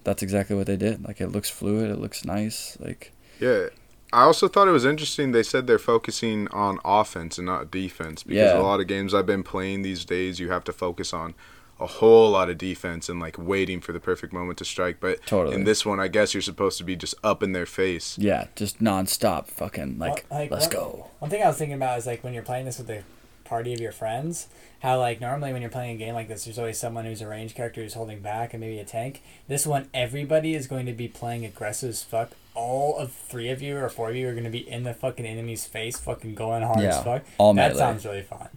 [0.04, 1.04] that's exactly what they did.
[1.08, 1.90] Like it looks fluid.
[1.90, 2.78] It looks nice.
[2.80, 3.68] Like Yeah.
[4.14, 5.32] I also thought it was interesting.
[5.32, 8.60] They said they're focusing on offense and not defense because Yeah.
[8.60, 11.34] a lot of games I've been playing these days, you have to focus on
[11.80, 15.00] a whole lot of defense and like waiting for the perfect moment to strike.
[15.00, 15.56] But Totally.
[15.56, 18.18] in this one, I guess you're supposed to be just up in their face.
[18.18, 21.08] Yeah, just nonstop, fucking like, Well, like, let's what- go.
[21.20, 23.04] One thing I was thinking about is like when you're playing this with a
[23.44, 24.48] party of your friends,
[24.80, 27.28] how like normally when you're playing a game like this, there's always someone who's a
[27.28, 29.22] range character who's holding back and maybe a tank.
[29.48, 32.32] This one, everybody is going to be playing aggressive as fuck.
[32.54, 34.94] All of three of you or four of you are going to be in the
[34.94, 37.24] fucking enemy's face, fucking going hard Yeah, as fuck.
[37.38, 37.78] all that melee.
[37.80, 38.48] sounds really fun.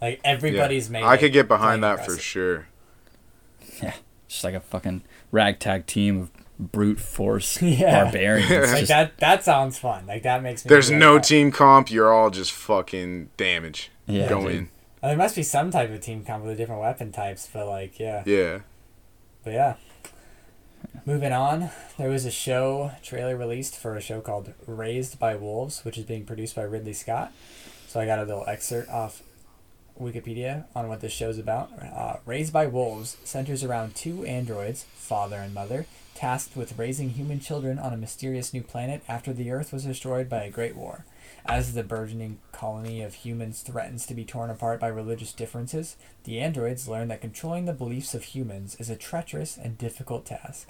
[0.00, 0.30] Like Yeah.
[0.30, 1.02] everybody's made.
[1.04, 2.66] I could get behind playing that for sure.
[3.82, 3.94] Yeah,
[4.28, 5.02] Just like a fucking
[5.32, 8.04] ragtag team of brute force Yeah.
[8.04, 8.50] barbarians.
[8.50, 9.18] It's Like just- that.
[9.18, 10.06] That sounds fun.
[10.06, 10.68] Like that makes me.
[10.68, 11.90] There's no like- team comp.
[11.90, 13.90] You're all just fucking damage.
[14.06, 14.50] Yeah, Go dude.
[14.54, 14.68] in.
[15.02, 17.66] Uh, There must be some type of team comp with the different weapon types, but
[17.66, 18.22] like yeah.
[18.26, 18.60] Yeah.
[19.42, 19.74] But yeah.
[21.06, 25.84] Moving on, there was a show trailer released for a show called Raised by Wolves,
[25.84, 27.32] which is being produced by Ridley Scott.
[27.88, 29.22] So I got a little excerpt off
[30.00, 31.70] Wikipedia on what this show's about.
[31.80, 37.40] Uh, Raised by Wolves centers around two androids, father and mother, tasked with raising human
[37.40, 41.04] children on a mysterious new planet after the Earth was destroyed by a great war.
[41.46, 46.40] As the burgeoning colony of humans threatens to be torn apart by religious differences, the
[46.40, 50.68] androids learn that controlling the beliefs of humans is a treacherous and difficult task.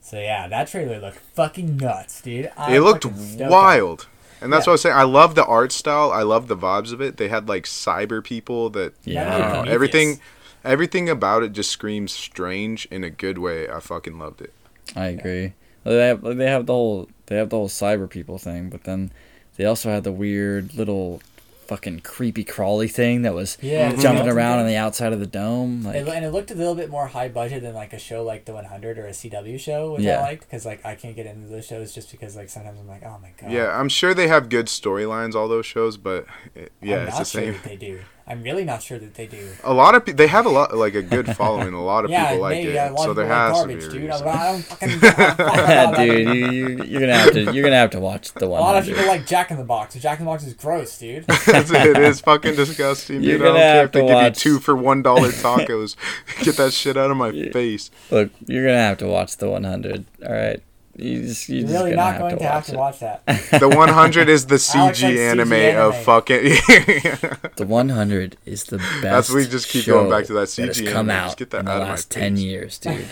[0.00, 2.52] So yeah, that trailer looked fucking nuts, dude.
[2.56, 4.06] I'm it looked wild.
[4.40, 4.70] And that's Yeah.
[4.70, 4.96] what I was saying.
[4.96, 6.10] I love the art style.
[6.12, 7.16] I love the vibes of it.
[7.16, 9.34] They had like cyber people that Yeah.
[9.34, 10.20] I know, everything
[10.64, 13.68] everything about it just screams strange in a good way.
[13.68, 14.52] I fucking loved it.
[14.96, 15.52] I agree.
[15.84, 18.84] Well, They have they have the whole they have the whole cyber people thing, but
[18.84, 19.10] then
[19.56, 21.22] they also had the weird little
[21.68, 25.82] fucking creepy crawly thing that was Yeah, jumping around on the outside of the dome.
[25.84, 28.22] Like It, and it looked a little bit more high budget than like a show
[28.22, 30.18] like the 100 or a CW show, which Yeah.
[30.18, 32.88] I liked because like I can't get into those shows just because like sometimes I'm
[32.88, 33.50] like, oh my god.
[33.50, 37.12] Yeah, I'm sure they have good storylines all those shows, but it, yeah, I'm it's
[37.16, 37.60] not the sure same.
[37.64, 38.00] they do.
[38.28, 39.50] I'm really not sure that they do.
[39.62, 41.72] A lot of people they have a lot like a good following.
[41.74, 43.90] A lot of yeah, people like maybe it, a lot so there has garbage, to
[43.90, 43.96] be.
[43.96, 44.10] a dude.
[44.10, 44.28] reason.
[44.28, 45.96] I don't fucking.
[46.26, 48.60] dude, you, you you're gonna have to you're gonna have to watch the one.
[48.60, 49.94] A lot of people like Jack in the Box.
[49.94, 51.24] Jack in the Box is gross, dude.
[51.28, 53.22] it is fucking disgusting.
[53.22, 53.42] You're Dude.
[53.42, 55.28] I don't gonna care have if they to give watch- you two for one dollar
[55.28, 55.94] tacos.
[56.42, 57.90] Get that shit out of my face.
[58.10, 60.04] Look, you're gonna have to watch the 100.
[60.26, 60.60] All right,
[60.98, 62.76] you just you You're just really gonna not have going to to have watch to
[62.76, 63.22] watch that.
[63.60, 65.82] The 100 is the CG likes CG anime, anime.
[65.88, 66.36] of fucking.
[67.56, 69.02] The 100 is the best.
[69.02, 71.10] That's we just keep going back to that that has CG come anime.
[71.10, 73.06] out Just get that in the out of my last 10 years, dude.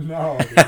[0.00, 0.38] no.
[0.38, 0.58] Dude.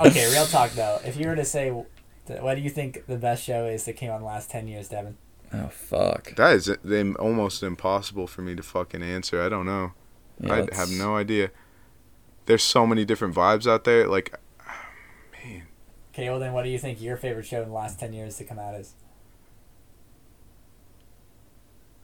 [0.00, 1.00] okay, real talk though.
[1.04, 4.10] If you were to say, what do you think the best show is that came
[4.10, 5.16] on the last 10 years, Devin?
[5.52, 6.34] oh fuck.
[6.36, 6.70] that is
[7.18, 9.42] almost impossible for me to fucking answer.
[9.42, 9.92] I don't know.
[10.40, 11.50] Yeah, I have no idea.
[12.46, 14.06] There's so many different vibes out there.
[14.08, 14.39] Like, man,
[16.12, 18.36] Okay, well then, what do you think your favorite show in the last 10 years
[18.38, 18.94] to come out is?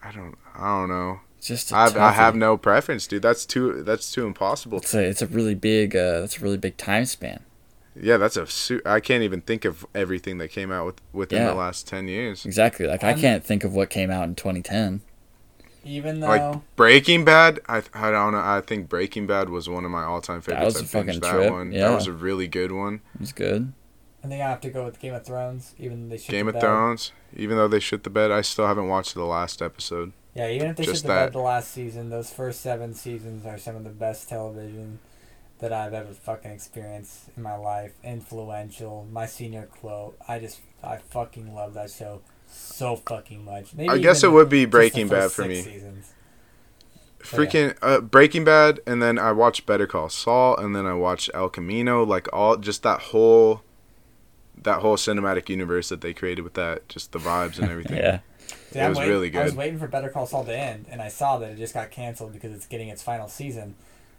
[0.02, 0.36] I don't.
[0.54, 1.20] I don't know.
[1.40, 2.38] Just a I I have toughie.
[2.38, 3.22] no preference, dude.
[3.22, 3.82] That's too.
[3.82, 4.78] That's too impossible.
[4.78, 7.40] It's a it's a really big uh that's a really big time span.
[8.00, 8.46] Yeah, that's a.
[8.46, 11.48] Su- I can't even think of everything that came out with within Yeah.
[11.50, 12.44] the last ten years.
[12.46, 12.86] Exactly.
[12.86, 15.00] Like I I'm- can't think of what came out in 2010.
[15.84, 16.26] Even though.
[16.28, 18.38] Like Breaking Bad, I I don't know.
[18.38, 20.60] I think Breaking Bad was one of my all time favorites.
[20.60, 21.72] That was I a fucking finished that trip, one.
[21.72, 21.88] yeah.
[21.88, 23.00] That was a really good one.
[23.14, 23.72] It was good.
[24.26, 26.46] I think I have to go with Game of Thrones, even though they shit Game
[26.46, 26.60] the of bed.
[26.62, 27.12] Thrones.
[27.36, 30.12] Even though they shit the bed, I still haven't watched the last episode.
[30.34, 31.26] Yeah, even if they Just shit the that.
[31.26, 34.98] bed the last season, those first seven seasons are some of the best television
[35.60, 37.92] that I've ever fucking experienced in my life.
[38.04, 39.06] Influential.
[39.10, 40.16] My senior quote.
[40.28, 43.74] I just, I fucking love that show so fucking much.
[43.74, 45.62] Maybe I guess it would be Breaking Bad for me.
[45.62, 46.12] Seasons.
[46.12, 47.38] yeah.
[47.38, 51.30] Freaking uh, Breaking Bad, and then I watched Better Call Saul, and then I watched
[51.32, 52.04] El Camino.
[52.04, 53.62] Like all, just that whole,
[54.66, 57.96] that whole cinematic universe that they created with that, just the vibes and everything.
[57.96, 58.20] Yeah.
[58.70, 59.40] See, It I'm was waiting- really good.
[59.40, 61.74] I was waiting for Better Call Saul to end, and I saw that it just
[61.74, 63.74] got canceled because it's getting its final season.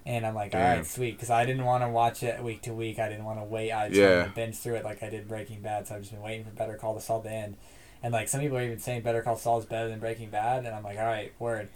[0.06, 0.78] And I'm like, all Damn.
[0.78, 2.98] right, sweet, because I didn't want to watch it week to week.
[2.98, 3.72] I didn't want to wait.
[3.74, 4.10] I just Yeah.
[4.20, 5.86] wanted to binge through it like I did Breaking Bad.
[5.88, 7.58] So I've just been waiting for Better Call Saul to end.
[8.02, 10.66] And like some people are even saying Better Call Saul is better than Breaking Bad,
[10.66, 11.68] and I'm like, all right, word.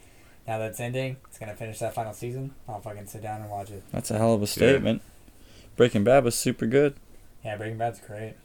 [0.47, 2.55] Now that it's ending, it's gonna finish that final season.
[2.69, 3.83] I'll fucking sit down and watch it.
[3.91, 5.01] That's a hell of a statement.
[5.75, 6.95] Breaking Bad was super good.
[7.43, 8.35] Yeah, Breaking Bad's great.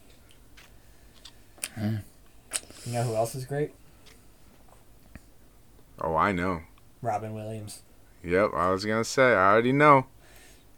[1.76, 1.96] Hmm.
[2.84, 3.72] You know who else is great?
[6.00, 6.62] Oh, I know.
[7.02, 7.82] Robin Williams.
[8.24, 9.32] Yep, I was gonna say.
[9.34, 10.06] I already know.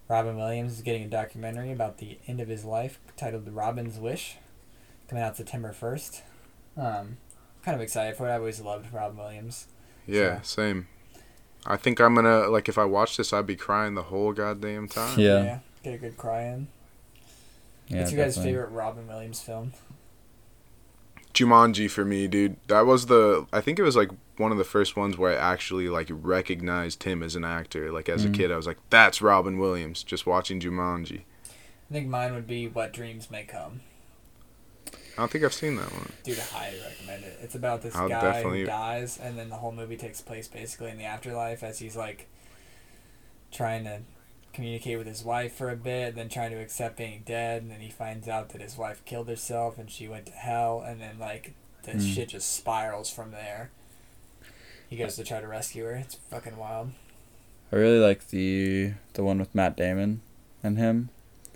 [0.08, 3.98] Robin Williams is getting a documentary about the end of his life titled The Robin's
[3.98, 4.36] Wish,
[5.08, 6.22] coming out September 1st.
[6.76, 7.18] Um,
[7.62, 8.32] kind of excited for it.
[8.34, 9.66] I've always loved Robin Williams.
[10.06, 10.88] Yeah, So- same.
[11.66, 14.88] I think I'm gonna like if I watch this, I'd be crying the whole goddamn
[14.88, 15.18] time.
[15.18, 15.58] Yeah.
[15.82, 16.68] Get a good cry in.
[17.88, 17.98] Yeah.
[18.00, 19.72] What's your guys' favorite Robin Williams film?
[21.38, 22.56] Jumanji for me, dude.
[22.66, 23.46] That was the.
[23.52, 27.02] I think it was like one of the first ones where I actually like recognized
[27.04, 27.90] him as an actor.
[27.92, 28.34] Like as Mhm.
[28.34, 31.22] a kid, I was like, "That's Robin Williams." Just watching Jumanji.
[31.90, 33.80] I think mine would be What Dreams May Come.
[34.92, 36.12] I don't think I've seen that one.
[36.22, 37.38] Dude, I highly recommend it.
[37.42, 40.46] It's about this I'll guy definitely- who dies, and then the whole movie takes place
[40.48, 42.28] basically in the afterlife as he's like
[43.50, 44.00] trying to
[44.52, 47.80] communicate with his wife for a bit, then trying to accept being dead, and then
[47.80, 51.18] he finds out that his wife killed herself and she went to hell, and then
[51.18, 52.00] like the Hmm.
[52.00, 53.70] shit just spirals from there.
[54.88, 55.96] He goes to try to rescue her.
[55.96, 56.92] It's fucking wild.
[57.72, 60.22] I really like the the one with Matt Damon
[60.62, 61.10] and him.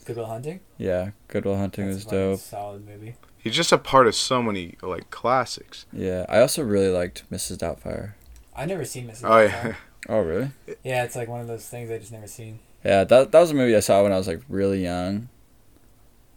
[0.05, 0.61] Good Will Hunting.
[0.79, 2.41] Yeah, Good Will Hunting That's was a dope.
[2.41, 3.15] Solid movie.
[3.39, 5.87] He's just a part of so many like classics.
[5.93, 7.57] Yeah, I also really liked Mrs.
[7.59, 8.13] Doubtfire.
[8.55, 9.25] I've never seen Mrs.
[9.25, 9.65] Oh Doubtfire.
[9.71, 9.75] yeah,
[10.09, 10.51] Oh really?
[10.85, 12.59] Yeah, it's like one of those things I just never seen.
[12.85, 15.29] Yeah, that that was a movie I saw when I was like really young,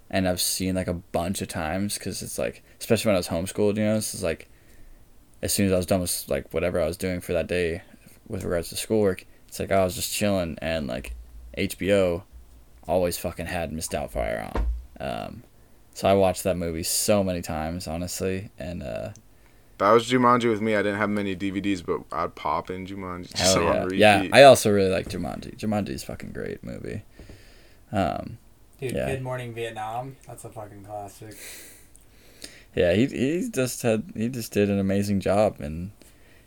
[0.09, 3.29] and I've seen like a bunch of times because it's like, especially when I was
[3.29, 4.47] homeschooled, you know, it's like,
[5.41, 7.81] as soon as I was done with like whatever I was doing for that day,
[8.27, 11.15] with regards to schoolwork, it's like I was just chilling and like,
[11.57, 12.23] HBO,
[12.87, 14.67] always fucking had Miss Doubtfire on,
[14.99, 15.43] um,
[15.93, 19.09] so I watched that movie so many times, honestly, and uh,
[19.77, 20.75] that was Jumanji with me.
[20.75, 24.43] I didn't have many DVDs, but I'd pop in Jumanji hell on yeah, yeah, I
[24.43, 25.57] also really like Jumanji.
[25.57, 27.03] Jumanji is fucking great movie.
[27.91, 28.37] Um,
[28.79, 29.07] Dude, Yeah.
[29.07, 30.17] Good Morning Vietnam.
[30.27, 31.35] That's a fucking classic.
[32.75, 35.91] Yeah, he he just had he just did an amazing job in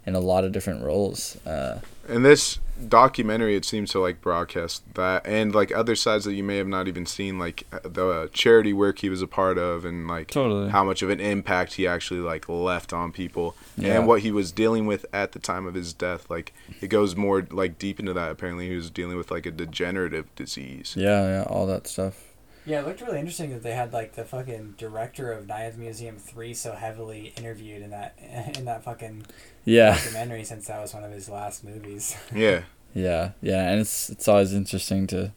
[0.05, 1.38] in a lot of different roles.
[1.47, 6.35] Uh, In this documentary, it seems to like broadcast that and like other sides that
[6.35, 9.27] you may have not even seen, like uh, the uh, charity work he was a
[9.27, 10.71] part of, and like totally.
[10.71, 13.97] how much of an impact he actually like left on people, Yeah.
[13.99, 16.31] and what he was dealing with at the time of his death.
[16.31, 18.31] Like it goes more like deep into that.
[18.31, 20.94] Apparently, he was dealing with like a degenerative disease.
[20.97, 22.25] Yeah, yeah, all that stuff.
[22.64, 25.73] Yeah, it looked really interesting that they had like the fucking director of Night at
[25.73, 28.14] the Museum three so heavily interviewed in that
[28.59, 29.25] in that fucking
[29.69, 32.17] Yeah, documentary since that was one of his last movies.
[32.35, 32.63] Yeah,
[32.95, 35.33] yeah, yeah, and it's it's always interesting to,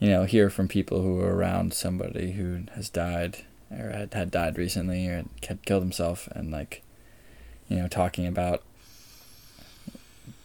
[0.00, 4.30] you know, hear from people who are around somebody who has died or had, had
[4.32, 6.82] died recently or had killed himself, and like,
[7.68, 8.64] you know, talking about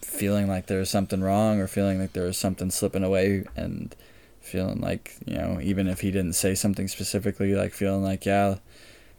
[0.01, 3.95] feeling like there was something wrong or feeling like there was something slipping away and
[4.39, 8.55] feeling like you know even if he didn't say something specifically like feeling like yeah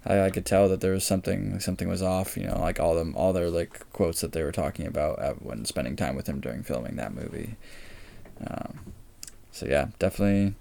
[0.05, 2.95] I, I could tell that there was something something was off you know like all
[2.95, 6.27] them all their like quotes that they were talking about at, when spending time with
[6.27, 7.57] him during filming that movie.
[8.47, 8.93] Um,
[9.51, 10.55] so yeah definitely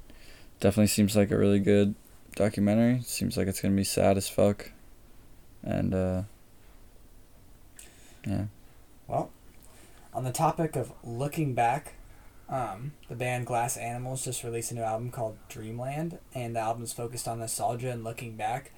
[0.60, 1.96] definitely seems like a really good
[2.36, 3.02] documentary.
[3.02, 4.72] Seems like it's gonna be sad as fuck.
[5.64, 6.24] And uh
[8.26, 8.46] yeah.
[9.08, 9.32] Well,
[10.14, 11.96] on the topic of looking back,
[12.50, 16.94] um, the band Glass Animals just released a new album called Dreamland, and the album's
[16.94, 18.72] focused on nostalgia and looking back.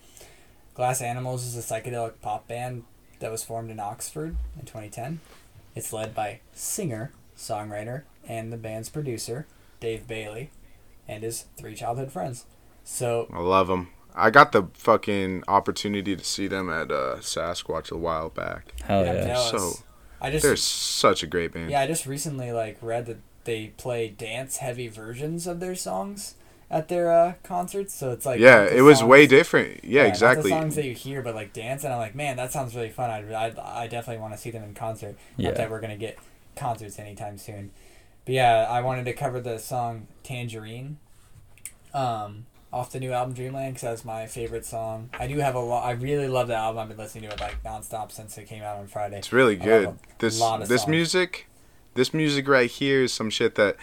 [0.73, 2.83] Glass Animals is a psychedelic pop band
[3.19, 5.19] that was formed in Oxford in 2010.
[5.75, 9.45] It's led by singer, songwriter, and the band's producer,
[9.79, 10.49] Dave Bayley,
[11.07, 12.45] and his three childhood friends.
[12.83, 13.89] So, I love them.
[14.15, 18.79] I got the fucking opportunity to see them at uh, Sasquatch a while back.
[18.81, 19.35] hell yeah, yeah.
[19.35, 19.73] So
[20.21, 21.71] I just they're such a great band.
[21.71, 26.35] Yeah, I just recently like read that they play dance heavy versions of their songs
[26.73, 27.93] at their uh, concerts.
[27.93, 29.83] So it's like yeah, not it was songs- way different.
[29.85, 30.49] Yeah, not exactly.
[30.49, 32.89] the songs that you hear, but like dance, and I'm like, man, that sounds really
[32.89, 33.09] fun.
[33.09, 35.15] I I, I definitely want to see them in concert.
[35.37, 36.17] Not yeah that we're gonna get
[36.55, 37.71] concerts anytime soon.
[38.25, 40.97] But yeah, I wanted to cover the song Tangerine,
[41.93, 45.09] um, off the new album Dreamland because that's my favorite song.
[45.19, 45.85] I do have a lot.
[45.85, 46.81] I really love that album.
[46.81, 49.17] I've been listening to it like nonstop since it came out on Friday.
[49.17, 49.97] It's really I love good.
[50.19, 50.89] This lot of this songs.
[50.89, 51.47] music,
[51.93, 53.75] this music right here is some shit that,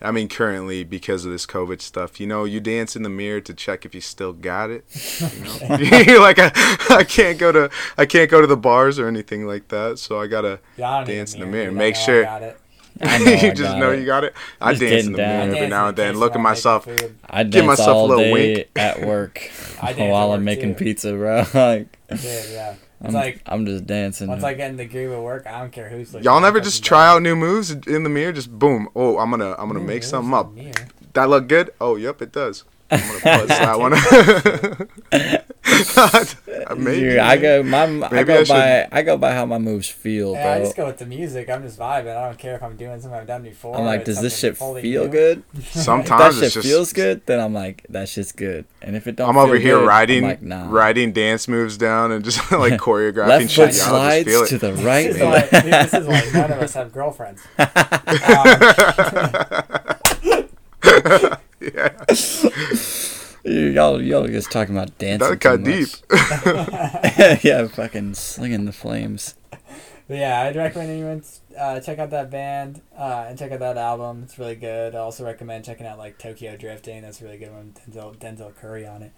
[0.00, 3.40] I mean, currently because of this COVID stuff, you know, you dance in the mirror
[3.40, 4.84] to check if you still got it.
[5.20, 6.52] You know, You're like I,
[6.90, 10.20] I can't go to I can't go to the bars or anything like that, so
[10.20, 10.60] I gotta.
[10.76, 11.66] Yeah, I don't need a Dance in the mirror.
[11.70, 11.78] dude.
[11.78, 12.60] Make oh, I sure- got it.
[13.00, 14.00] I know I you just know it.
[14.00, 14.34] you got it.
[14.60, 16.16] I Just dance in the mirror every now and then.
[16.18, 16.84] Look at myself.
[16.84, 17.16] food.
[17.30, 18.68] I Give dance myself all a little day wink.
[18.74, 20.84] at work while I'm making too.
[20.84, 21.44] pizza, bro.
[21.54, 22.74] like, Dude, yeah.
[23.00, 24.28] It's I'm, like I'm just dancing.
[24.28, 26.24] once I get in the groove of work, I don't care who's looking.
[26.24, 28.32] Y'all never just try out new moves in the mirror.
[28.32, 28.88] Just boom.
[28.96, 30.50] Oh, I'm gonna I'm gonna Ooh, make something up.
[31.12, 31.70] That look good?
[31.80, 32.64] Oh, yep, it does.
[32.90, 35.38] I'm gonna buzz that one.
[36.76, 37.00] Maybe.
[37.00, 39.88] Dude, I go my I go I should- by I go by how my moves
[39.88, 41.48] feel, Yeah, I just go with the music.
[41.48, 42.16] I'm just vibing.
[42.16, 43.76] I don't care if I'm doing something I've done before.
[43.76, 45.08] I'm like, does this shit feel new.
[45.08, 45.42] good?
[45.54, 48.64] If that Sometimes shit it's just feels good, then I'm like, that shit's good.
[48.82, 50.68] And if it don't, I'm feel over here good, writing like, nah.
[50.70, 53.50] writing dance moves down and just like choreographing Left shit.
[53.50, 54.48] foot Y'all just feel slides it.
[54.48, 55.06] to the right.
[55.12, 57.42] This is, why, dude, this is why none of us have girlfriends.
[57.58, 57.66] Um,
[61.60, 61.88] yeah,
[63.48, 65.28] y'all, y'all just talking about dancing.
[65.30, 65.88] that got too deep.
[67.44, 69.34] yeah, fucking slinging the flames.
[70.06, 71.22] But yeah, I'd recommend anyone
[71.58, 74.22] uh, check out that band uh, and check out that album.
[74.24, 74.94] It's really good.
[74.94, 77.02] I also recommend checking out like Tokyo Drifting.
[77.02, 77.74] That's a really good one.
[77.90, 79.12] Denzel Denzel Curry on it.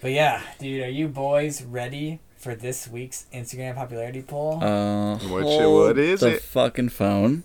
[0.00, 4.62] But yeah, dude, are you boys ready for this week's Instagram popularity poll?
[4.62, 6.42] Uh, What shit- hold what is the it?
[6.42, 7.44] fucking phone.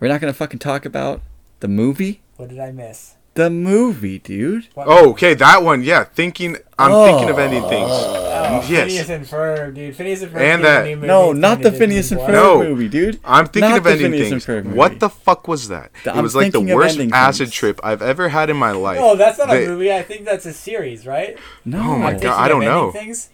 [0.00, 1.22] We're not gonna fucking talk about
[1.60, 2.22] the movie.
[2.36, 3.14] what did I miss?
[3.34, 4.68] The movie, dude.
[4.76, 5.82] Oh, okay, that one.
[5.82, 6.58] Yeah, thinking.
[6.78, 7.06] I'm Oh.
[7.06, 7.88] thinking of ending things.
[7.90, 8.88] Oh, yes.
[8.88, 9.96] Phineas and Ferb, dude.
[9.96, 10.36] Phineas and Ferb.
[10.40, 11.06] And came a that- new movie.
[11.06, 12.62] No, not the Phineas and Ferb No.
[12.62, 13.20] movie, dude.
[13.24, 14.46] I'm thinking Not of the ending things.
[14.74, 15.92] What the fuck was that?
[16.04, 17.54] The- it I'm was like the worst acid things.
[17.54, 18.98] trip I've ever had in my life.
[19.00, 19.90] Oh, that's not a movie.
[19.92, 21.38] I think that's a series, right?
[21.64, 21.78] No.
[21.78, 22.90] Oh my I'm God, I don't know.
[22.92, 23.30] Things.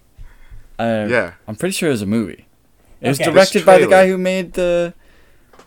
[0.78, 1.32] Uh, Yeah.
[1.48, 2.46] I'm pretty sure it was a movie.
[3.00, 3.30] It was Okay.
[3.32, 4.94] directed by the guy who made the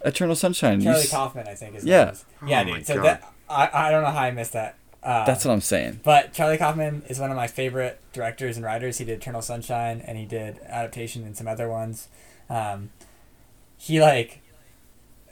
[0.06, 0.82] Eternal Sunshine.
[0.82, 1.84] Charlie Kaufman, I think is.
[1.86, 2.14] Yeah.
[2.42, 2.50] Name.
[2.50, 2.88] Yeah, Oh dude.
[2.88, 3.04] So God.
[3.06, 4.78] that I, I don't know how I missed that.
[5.04, 6.02] Uh, That's what I'm saying.
[6.04, 9.00] But Charlie Kaufman is one of my favorite directors and writers.
[9.00, 12.08] He did Eternal Sunshine and he did Adaptation and some other ones.
[12.50, 12.92] Um,
[13.78, 14.42] he like,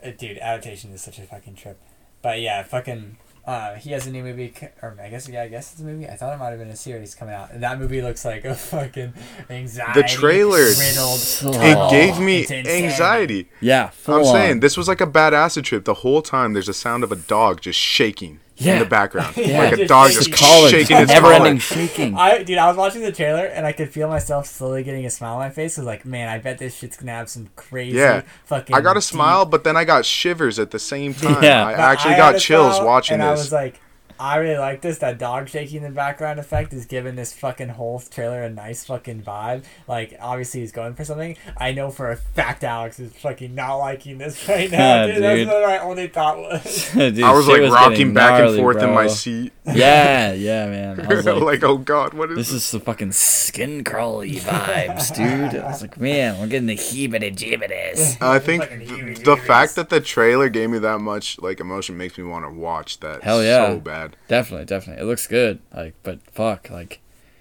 [0.03, 1.79] uh, dude, Adaptation is such a fucking trip.
[2.21, 3.17] But yeah, fucking.
[3.49, 6.07] Uh, he has a new movie, or I guess yeah, I guess it's a movie.
[6.07, 7.51] I thought it might have been a series coming out.
[7.51, 9.11] And that movie looks like a fucking
[9.49, 10.01] anxiety.
[10.01, 11.19] The trailer- riddled.
[11.63, 13.49] It gave me anxiety.
[13.59, 14.25] Yeah, I'm on.
[14.25, 15.85] saying this was like a bad acid trip.
[15.85, 18.73] The whole time there's a sound of a dog just shaking Yeah.
[18.73, 20.31] in the background, Yeah, like a just dog shaking.
[20.33, 21.35] just the shaking its never collar.
[21.35, 22.15] ending shaking.
[22.15, 25.09] I dude, I was watching the trailer and I could feel myself slowly getting a
[25.09, 25.77] smile on my face.
[25.77, 28.23] I was like, man, I bet this shit's gonna have some crazy Yeah.
[28.45, 28.75] fucking.
[28.75, 31.41] I got a deep- smile, but then I got shivers at the same time.
[31.41, 31.65] Yeah.
[31.65, 33.39] I but actually I got chills watching and I this.
[33.45, 33.79] was like,
[34.19, 34.97] I really like this.
[34.97, 38.83] That dog shaking in the background effect is giving this fucking whole trailer a nice
[38.83, 39.63] fucking vibe.
[39.87, 41.37] Like, obviously he's going for something.
[41.57, 45.23] I know for a fact Alex is fucking not liking this right now, Yeah, dude.
[45.23, 46.91] That's what my only thought was.
[46.93, 49.53] Dude, I was shit like rocking getting back and gnarly, forth in my seat.
[49.73, 50.99] Yeah, yeah, man.
[51.01, 54.35] I was like, like, oh god, what is this This is the fucking skin crawly
[54.35, 55.59] vibes, dude.
[55.61, 58.17] I was like, man, we're getting the heebity jibbities.
[58.21, 61.59] I think Fucking th- huge the fact that the trailer gave me that much like
[61.59, 63.23] emotion makes me want to watch that.
[63.23, 63.67] Hell yeah.
[63.67, 64.15] so bad.
[64.27, 65.03] Definitely, definitely.
[65.03, 65.59] It looks good.
[65.75, 66.99] Like, but fuck, like,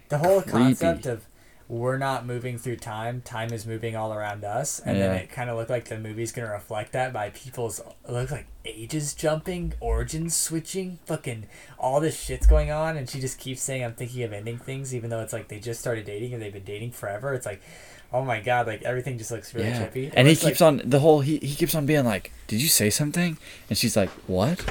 [0.09, 0.51] the whole Creepy.
[0.59, 1.24] concept of
[1.68, 5.51] we're not moving through time time is moving all around us and then it kind
[5.51, 8.47] of looked like the movie's gonna reflect that by people's it looks like
[8.77, 11.47] ages jumping origins switching fucking
[11.79, 14.95] all this shit's going on and she just keeps saying i'm thinking of ending things
[14.95, 17.61] even though it's like they just started dating and they've been dating forever it's like
[18.12, 19.87] oh my god like everything just looks really yeah.
[19.87, 21.21] trippy It And he keeps like, on the whole.
[21.21, 23.37] He he keeps on being like, "Did you say something?"
[23.69, 24.64] And she's like, "What?"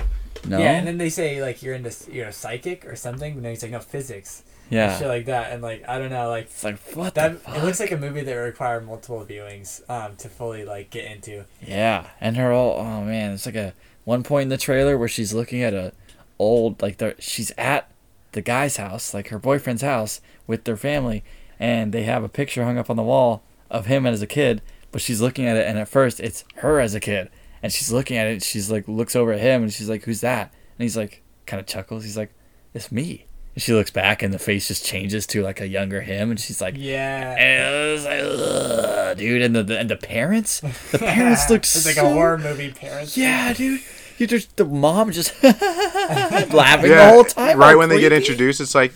[0.46, 0.60] No.
[0.60, 3.52] yeah and then they say like you're into you're a psychic or something and then
[3.52, 4.98] he's like no physics yeah.
[4.98, 7.80] shit like that and like i don't know like It's like what that it looks
[7.80, 11.46] like a movie that would require multiple viewings um, to fully like get into.
[11.66, 13.74] Yeah, and her all oh man, it's like a
[14.08, 15.92] one point in the trailer where she's looking at a
[16.40, 17.92] old like the she's at
[18.32, 21.26] the guy's house, like her boyfriend's house with their family,
[21.60, 24.62] and they have a picture hung up on the wall of him as a kid,
[24.94, 27.30] but she's looking at it and at first it's her as a kid.
[27.62, 30.22] And she's looking at it, she's like looks over at him and she's like, Who's
[30.22, 30.54] that?
[30.78, 32.34] And he's like kind of chuckles, he's like,
[32.74, 33.26] It's me.
[33.56, 36.40] And she looks back and the face just changes to like a younger him and
[36.40, 37.36] she's like Yeah.
[37.38, 41.86] and it was like, dude, and the, the and the parents, the parents looked it's
[41.86, 42.72] like a horror movie.
[42.72, 43.18] Parents.
[43.18, 43.82] yeah, dude.
[44.18, 47.58] You just the mom just laughing Yeah, the whole time.
[47.60, 48.94] right all when they get introduced, it's like,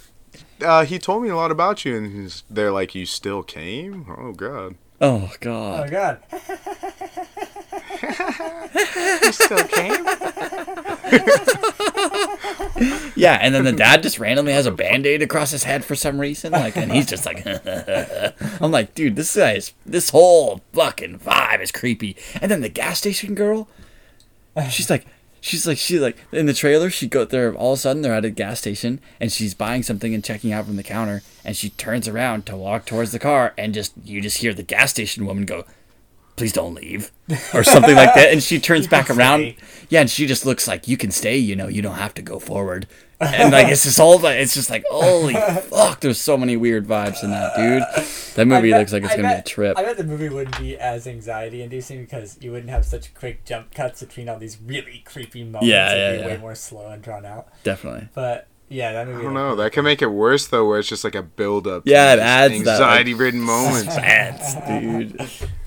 [0.62, 4.06] uh, he told me a lot about you, and he's, they're like, you still came?
[4.18, 5.88] Oh god, Oh god!
[5.88, 6.20] Oh god.
[6.32, 6.42] god.
[9.24, 10.06] you still came?
[13.16, 16.20] Yeah, and then the dad just randomly has a band-aid across his head for some
[16.20, 16.52] reason.
[16.54, 17.46] Like and he's just like
[18.62, 22.16] I'm like, dude, this guy is this whole fucking vibe is creepy.
[22.42, 23.68] And then the gas station girl,
[24.70, 25.06] she's like
[25.44, 28.14] She's like she like in the trailer she go there all of a sudden they're
[28.14, 31.58] at a gas station and she's buying something and checking out from the counter and
[31.58, 34.92] she turns around to walk towards the car and just you just hear the gas
[34.92, 35.66] station woman go
[36.36, 37.12] please don't leave
[37.54, 39.56] or something like that and she turns back can around stay.
[39.90, 42.22] yeah and she just looks like you can stay you know you don't have to
[42.22, 42.88] go forward
[43.20, 45.34] and like it's just all like it's just like holy
[45.70, 47.84] fuck there's so many weird vibes in that dude
[48.36, 50.30] that movie bet- looks like it's I gonna be a trip I bet the movie
[50.30, 54.40] wouldn't be as anxiety inducing because you wouldn't have such quick jump cuts between all
[54.40, 55.68] these really creepy moments.
[55.68, 56.28] Yeah, yeah, be yeah.
[56.28, 57.48] way more slow and drawn out.
[57.64, 59.20] definitely But yeah, that movie.
[59.20, 59.56] I don't know.
[59.58, 61.84] That can make it worse though, where it's just like a build up.
[61.86, 63.94] Yeah, it adds anxiety-ridden moments.
[63.98, 65.30] Pants, dude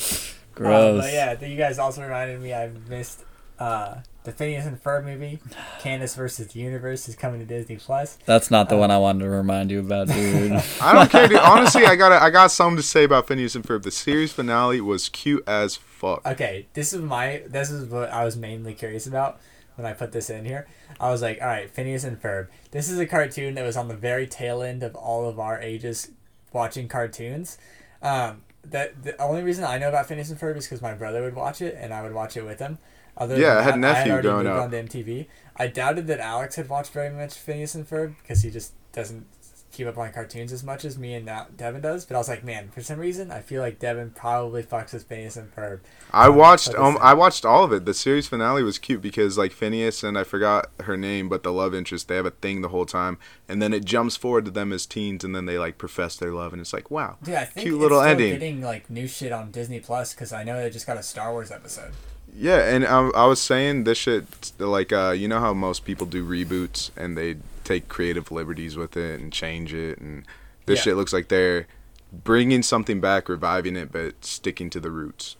[0.56, 3.24] Um, gross but yeah, you guys also reminded me I missed
[3.58, 5.38] uh, the Phineas and Ferb movie.
[5.78, 8.18] Candace versus the Universe is coming to Disney Plus.
[8.26, 10.52] That's not the one I wanted to remind you about, dude.
[10.80, 11.38] I don't care, dude.
[11.38, 13.82] Honestly, I got I got something to say about Phineas and Ferb.
[13.82, 16.26] The series finale was cute as fuck.
[16.26, 19.40] Okay, this is my this is what I was mainly curious about
[19.76, 20.66] when I put this in here.
[20.98, 22.48] I was like, all right, Phineas and Ferb.
[22.70, 25.60] This is a cartoon that was on the very tail end of all of our
[25.60, 26.10] ages
[26.52, 27.56] watching cartoons.
[28.02, 31.22] Um, that the only reason I know about Phineas and Ferb is because my brother
[31.22, 32.78] would watch it and I would watch it with him.
[33.16, 34.62] Other Yeah, I had that, nephew already growing moved up.
[34.64, 35.26] on to MTV.
[35.56, 39.26] I doubted that Alex had watched very much Phineas and Ferb because he just doesn't
[39.72, 42.04] keep up on cartoons as much as me and now Devin does.
[42.04, 45.04] But I was like, man, for some reason, I feel like Devin probably fucks with
[45.04, 45.80] Phineas and Ferb.
[46.12, 46.98] I watched um.
[47.00, 47.84] I watched all of it.
[47.84, 51.52] The series finale was cute because like Phineas and I forgot her name, but the
[51.52, 53.18] love interest they have a thing the whole time,
[53.48, 56.32] and then it jumps forward to them as teens, and then they like profess their
[56.32, 58.32] love, and it's like wow, think Cute little ending.
[58.32, 61.32] getting like new shit on Disney Plus because I know they just got a Star
[61.32, 61.92] Wars episode.
[62.34, 62.74] yeah.
[62.74, 64.24] And I, I was saying this shit
[64.58, 68.96] like uh you know how most people do reboots and they take creative liberties with
[68.96, 70.24] it and change it, and
[70.66, 70.82] this Yeah.
[70.84, 71.66] shit looks like they're
[72.12, 75.36] bringing something back, reviving it, but sticking to the roots.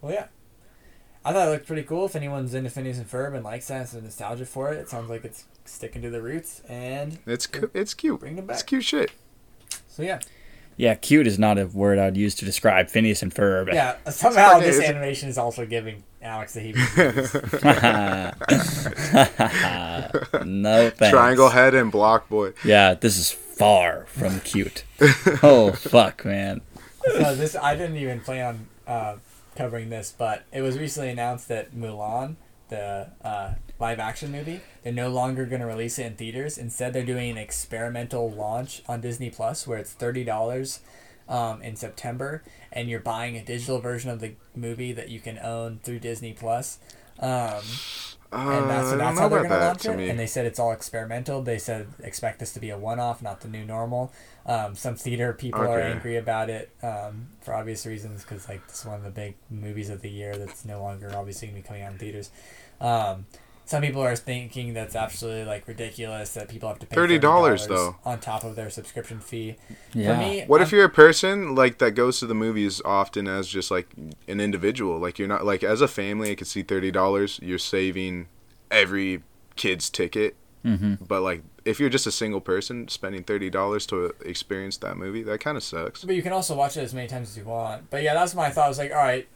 [0.00, 0.26] Well, yeah.
[1.24, 2.04] I thought it looked pretty cool.
[2.04, 5.08] If anyone's into Phineas and Ferb and likes that, some nostalgia for it, it sounds
[5.08, 6.60] like it's sticking to the roots.
[6.68, 8.20] And It's cu- it's cute.
[8.20, 9.10] Bring them It's cute shit.
[9.88, 10.20] so, yeah.
[10.76, 13.72] Yeah, cute is not a word I'd use to describe Phineas and Ferb.
[13.72, 16.84] Yeah, somehow this animation is also giving Alex the heebie
[20.46, 21.10] no thanks.
[21.10, 22.52] Triangle head and block boy.
[22.64, 24.84] Yeah, this is far from cute.
[25.42, 26.62] oh fuck, man.
[27.04, 29.16] so this I didn't even plan on uh,
[29.54, 32.36] covering this, but it was recently announced that Mulan,
[32.68, 36.56] the uh, live action movie, they're no longer going to release it in theaters.
[36.58, 40.80] Instead, they're doing an experimental launch on Disney Plus, where it's thirty dollars
[41.28, 45.38] um, in September, and you're buying a digital version of the movie that you can
[45.38, 46.78] own through Disney Plus.
[47.20, 47.62] Um,
[48.32, 49.96] and that's, Uh, so that's how they're going to launch it.
[49.96, 50.10] me.
[50.10, 51.40] And they said it's all experimental.
[51.42, 54.12] They said expect this to be a one-off, not the new normal.
[54.44, 58.80] Um, some theater people are angry about it um, for obvious reasons because like this
[58.80, 61.62] is one of the big movies of the year that's no longer obviously going to
[61.62, 62.30] be coming out in theaters.
[62.80, 63.26] Um,
[63.66, 67.68] some people are thinking that's absolutely like ridiculous that people have to pay $30 $30
[67.68, 67.96] though.
[68.04, 69.56] on top of their subscription fee.
[69.94, 70.14] Yeah.
[70.14, 73.26] For me, What if I'm- you're a person like that goes to the movies often
[73.26, 73.88] as just like
[74.28, 74.98] an individual?
[74.98, 77.40] Like you're not like as a family, I could see thirty dollars.
[77.42, 78.28] You're saving
[78.70, 79.22] every
[79.56, 84.12] kid's ticket, hmm but like if you're just a single person spending thirty dollars to
[84.24, 86.04] experience that movie, that kind of sucks.
[86.04, 87.88] But you can also watch it as many times as you want.
[87.88, 88.66] But yeah, that's my thought.
[88.66, 89.26] I was like, all right,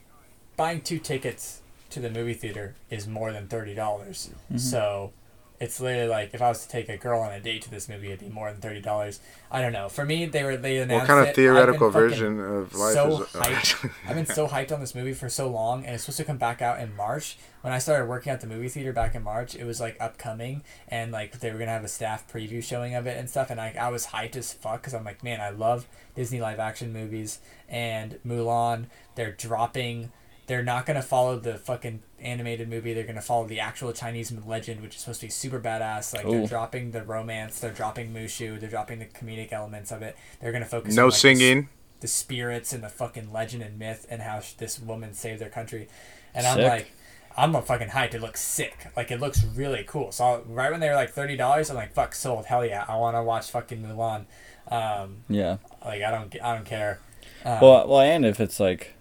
[0.57, 4.31] buying two tickets to the movie theater is more than thirty dollars.
[4.47, 4.59] Mm-hmm.
[4.59, 5.13] So
[5.61, 7.89] it's literally like if I was to take a girl on a date to this
[7.89, 9.21] movie, it'd be more than thirty dollars.
[9.51, 9.89] I don't know.
[9.89, 13.29] For me, they were they announced What kind of theoretical version of life so is?
[13.31, 13.91] hyped.
[14.07, 16.39] I've been so hyped on this movie for so long, and it's supposed to come
[16.39, 17.39] back out in March.
[17.63, 20.63] When I started working at the movie theater back in March, it was like upcoming,
[20.87, 23.51] and like they were gonna have a staff preview showing of it and stuff.
[23.51, 26.61] And I, I was hyped as fuck because I'm like, man, I love Disney live
[26.61, 28.87] action movies and Mulan.
[29.17, 30.13] They're dropping.
[30.49, 32.93] They're not gonna follow the fucking animated movie.
[32.95, 36.13] They're gonna follow the actual Chinese legend, which is supposed to be super badass.
[36.15, 37.61] Like they're dropping the romance.
[37.61, 38.59] They're dropping Mushu.
[38.59, 40.17] They're dropping the comedic elements of it.
[40.41, 40.97] They're gonna focus.
[40.97, 41.69] no on, like, the singing.
[42.01, 45.51] the spirits and the fucking legend and myth and how sh- this woman saved their
[45.51, 45.87] country.
[46.35, 46.93] And I'm like,
[47.37, 48.15] I'm a fucking hyped.
[48.15, 48.87] It looks sick.
[48.97, 50.11] Like it looks really cool.
[50.13, 52.47] So right when they were like thirty dollars, I'm like, fuck, sold.
[52.47, 54.25] Hell yeah, I want to watch fucking Mulan.
[54.71, 55.59] Um, Yeah.
[55.85, 57.01] like I don't, I don't care.
[57.45, 58.95] Um, Well, well, and if it's like,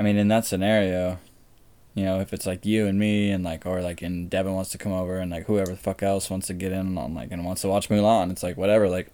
[0.00, 1.18] I mean, in that scenario,
[1.94, 4.70] you know, if it's like you and me and like, or like, and Devin wants
[4.70, 7.30] to come over and like whoever the fuck else wants to get in on like
[7.30, 9.10] and wants to watch Mulan, it's like whatever, like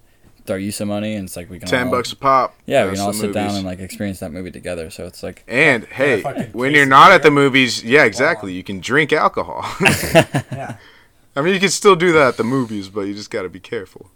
[0.47, 2.55] throw you some money and it's like we can Ten all, bucks a pop.
[2.67, 4.89] Yeah, we can all the sit down and like experience that movie together.
[4.91, 6.23] So it's like, And hey,
[6.53, 8.53] when you're not at the movies, yeah, exactly.
[8.53, 9.65] You can drink alcohol.
[9.81, 10.77] yeah,
[11.35, 13.49] I mean, you can still do that at the movies, but you just got to
[13.49, 14.13] be careful.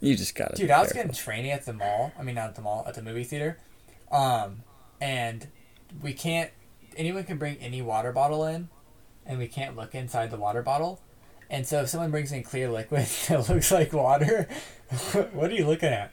[0.00, 0.56] you just gotta.
[0.56, 1.10] dude, be I was careful.
[1.10, 2.12] getting training at the mall.
[2.18, 3.58] I mean, not at the mall, at the movie theater.
[4.10, 4.64] Um,
[5.00, 5.46] and
[6.02, 6.50] we can't.
[6.96, 8.68] Anyone can bring any water bottle in,
[9.26, 11.00] and we can't look inside the water bottle.
[11.50, 14.48] And so, if someone brings in clear liquid that looks like water,
[15.32, 16.12] what are you looking at?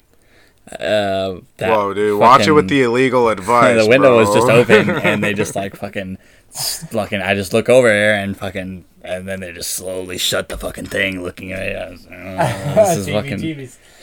[0.71, 3.83] Uh, that Whoa, dude, watch it with the illegal advice.
[3.83, 6.17] the window was just open and they just like fucking
[6.49, 10.57] fucking I just look over here and fucking and then they just slowly shut the
[10.57, 11.91] fucking thing looking at it.
[11.91, 13.37] Like, oh, this is fucking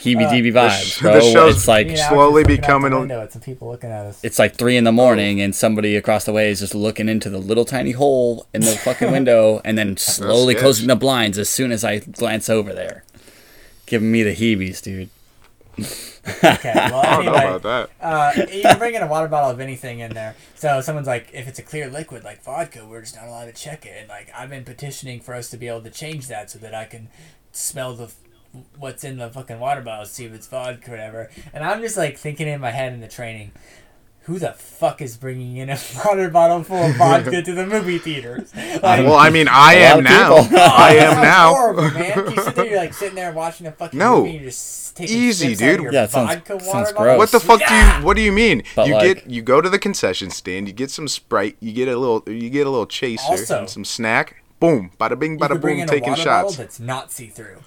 [0.03, 0.17] Jeebie-jeebies.
[0.17, 1.15] heebie jeebie Uh, vibes, bro.
[1.15, 3.33] the show's- It's like Me and slowly just looking out becoming the a- window at
[3.33, 4.21] some people looking at us.
[4.23, 7.31] it's like three in the morning and somebody across the way is just looking into
[7.31, 11.49] the little tiny hole in the fucking window and then slowly closing the blinds as
[11.49, 13.05] soon as I glance over there.
[13.87, 15.11] Giving me the heebies, dude.
[15.79, 17.91] Okay, well, I don't know anyway, about that.
[18.01, 20.35] uh, you can bring in a water bottle of anything in there.
[20.55, 23.53] So someone's like, if it's a clear liquid like vodka, we're just not allowed to
[23.53, 23.95] check it.
[23.99, 26.75] And like, I've been petitioning for us to be able to change that so that
[26.75, 27.09] I can
[27.53, 28.11] smell the
[28.79, 31.31] what's in the fucking water bottle, see if it's vodka or whatever.
[31.55, 33.53] And I'm just like thinking in my head in the training.
[34.27, 37.99] who the fuck is bringing in a water bottle full of vodka to the movie
[37.99, 38.53] theaters?
[38.83, 40.35] Like, Well, I mean, I am now.
[40.53, 41.55] I oh, am Sounds now.
[41.55, 42.31] Horrible, man.
[42.31, 44.19] You sit there, you're like sitting there watching a fucking No.
[44.19, 45.83] movie, and you're just taking Easy, sips out of dude.
[45.85, 47.19] your Yeah, it sounds- vodka sounds gross.
[47.19, 47.87] What the fuck do you?
[48.07, 48.63] What do you mean?
[48.77, 51.73] But, you like- get you go to the concession stand, you get some Sprite, you
[51.73, 54.37] get a little, you get a little chaser, Also- and some snack.
[54.61, 56.53] Boom, bada bing, bada boom, in a taking water shots.
[56.53, 57.59] bottle that's not see through,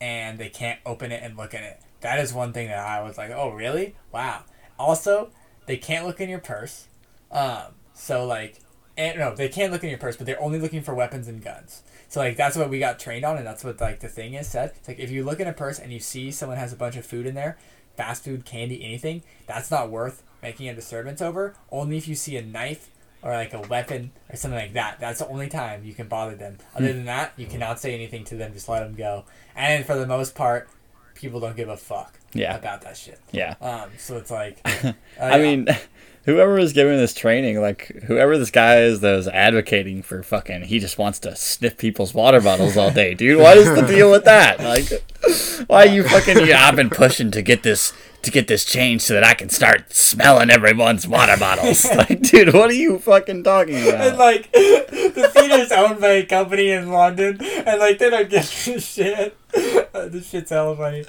[0.00, 1.80] and they can't open it and look in it.
[2.00, 3.96] That is one thing that I was like, oh really?
[4.12, 4.44] Wow.
[4.78, 5.30] Also,
[5.66, 6.86] they can't look in your purse.
[7.30, 8.60] Um, so like,
[8.96, 11.42] and no, they can't look in your purse, but they're only looking for weapons and
[11.42, 11.82] guns.
[12.08, 14.48] So like that's what we got trained on, and that's what like the thing is
[14.48, 14.72] said.
[14.76, 16.96] It's like if you look in a purse and you see someone has a bunch
[16.96, 17.58] of food in there,
[17.96, 21.54] fast food, candy, anything, that's not worth making a disturbance over.
[21.70, 22.88] Only if you see a knife
[23.22, 25.00] or like a weapon or something like that.
[25.00, 26.58] That's the only time you can bother them.
[26.74, 28.52] Other than that, you cannot say anything to them.
[28.52, 29.24] Just let them go.
[29.56, 30.68] And for the most part,
[31.14, 32.56] people don't give a fuck Yeah.
[32.56, 33.18] about that shit.
[33.32, 33.54] Yeah.
[33.60, 35.66] Um, so it's like, uh, I mean,
[36.26, 40.62] whoever is giving this training, like whoever this guy is that is advocating for fucking,
[40.64, 43.40] he just wants to sniff people's water bottles all day, dude.
[43.40, 44.60] What is the deal with that?
[44.60, 44.86] Like,
[45.66, 46.46] why you fucking?
[46.46, 49.48] Yeah, I've been pushing to get this to get this changed so that I can
[49.48, 51.86] start smelling everyone's water bottles.
[51.94, 54.00] Like, dude, what are you fucking talking about?
[54.08, 58.40] And like the theater's owned by a company in London, and like they don't give
[58.42, 59.36] a shit.
[59.52, 61.04] this shit's hella funny.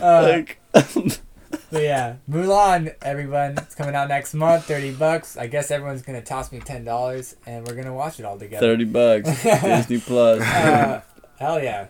[0.00, 4.64] Uh, Like, but yeah, Mulan, everyone, it's coming out next month.
[4.64, 5.36] Thirty bucks.
[5.36, 8.66] I guess everyone's gonna toss me ten dollars, and we're gonna watch it all together.
[8.66, 10.40] thirty bucks, Disney Plus.
[10.42, 11.02] Uh,
[11.38, 11.86] hell yeah,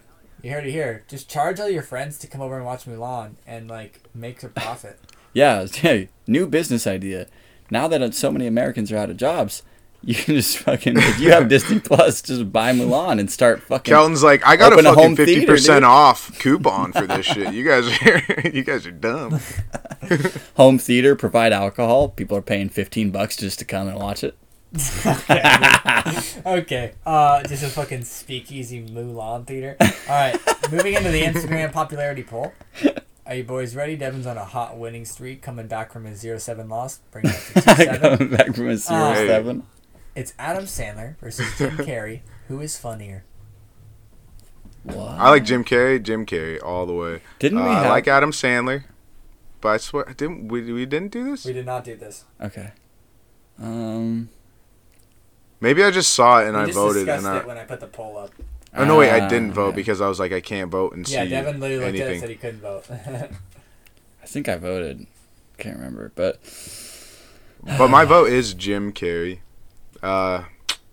[0.46, 1.04] you heard it here.
[1.08, 4.48] Just charge all your friends to come over and watch Mulan, and like make a
[4.48, 4.98] profit.
[5.32, 7.26] Yeah, hey, new business idea.
[7.70, 9.62] Now that so many Americans are out of jobs,
[10.02, 13.92] you can just fucking if you have Disney Plus, just buy Mulan and start fucking.
[13.92, 15.90] Kelton's like, I got a fucking home fifty theater, percent dude.
[15.90, 17.52] off coupon for this shit.
[17.52, 19.38] You guys are, you guys are dumb.
[20.54, 22.08] home theater provide alcohol.
[22.08, 24.38] People are paying fifteen bucks just to come and watch it.
[26.46, 29.76] okay, uh, just a fucking speakeasy Mulan theater.
[29.80, 30.38] All right,
[30.70, 32.52] moving into the Instagram popularity poll.
[33.26, 33.96] Are you boys ready?
[33.96, 37.60] Devin's on a hot winning streak, coming back from his 0-7 loss, bringing it to
[37.60, 38.00] 2-7.
[38.18, 39.62] Coming back from a zero Uh.
[40.14, 42.20] It's Adam Sandler versus Jim Carrey.
[42.48, 43.24] Who is funnier?
[44.84, 44.96] What?
[44.96, 47.20] I like Jim Carrey, Jim Carrey all the way.
[47.40, 48.84] Didn't Uh, we I like Adam Sandler,
[49.60, 50.72] but I swear, didn't we?
[50.72, 51.44] We didn't do this.
[51.44, 52.24] We did not do this.
[52.40, 52.70] okay.
[53.60, 54.28] Um.
[55.60, 57.38] Maybe I just saw it and we I just voted, and I.
[57.38, 58.30] it when I put the poll up.
[58.74, 59.10] Oh no, wait!
[59.10, 59.76] I ah, didn't vote okay.
[59.76, 62.00] because I was like, I can't vote and Yeah, see Devin literally looked at it
[62.00, 62.20] and anything.
[62.20, 62.84] said he couldn't vote.
[64.22, 65.06] I think I voted.
[65.56, 66.40] Can't remember, but
[67.78, 69.40] But my vote is Jim Carrey.
[70.02, 70.44] Uh,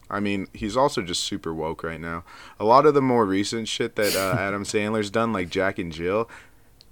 [0.09, 2.23] I mean, he's also just super woke right now.
[2.59, 5.91] A lot of the more recent shit that uh, Adam Sandler's done, like Jack and
[5.91, 6.29] Jill,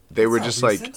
[0.10, 0.96] they were just like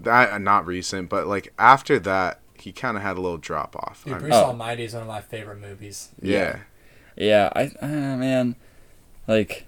[0.00, 0.40] that.
[0.40, 4.04] Not recent, but like after that, he kind of had a little drop off.
[4.04, 4.44] Dude, I'm- Bruce Oh.
[4.46, 6.10] Almighty is one of my favorite movies.
[6.20, 6.60] yeah.
[7.16, 7.86] Yeah, I uh,
[8.16, 8.54] man,
[9.26, 9.66] like,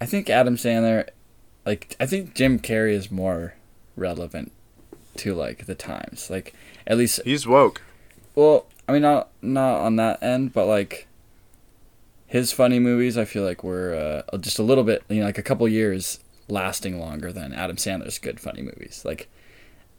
[0.00, 1.08] I think Adam Sandler,
[1.64, 3.54] like, I think Jim Carrey is more
[3.96, 4.52] relevant
[5.18, 6.28] to like the times.
[6.28, 6.52] Like,
[6.86, 7.80] at least, he's woke.
[8.34, 11.06] well, I mean, not not on that end, but like,
[12.26, 15.38] his funny movies, I feel like were uh, just a little bit, you know, like
[15.38, 19.02] a couple years lasting longer than Adam Sandler's good funny movies.
[19.04, 19.28] Like,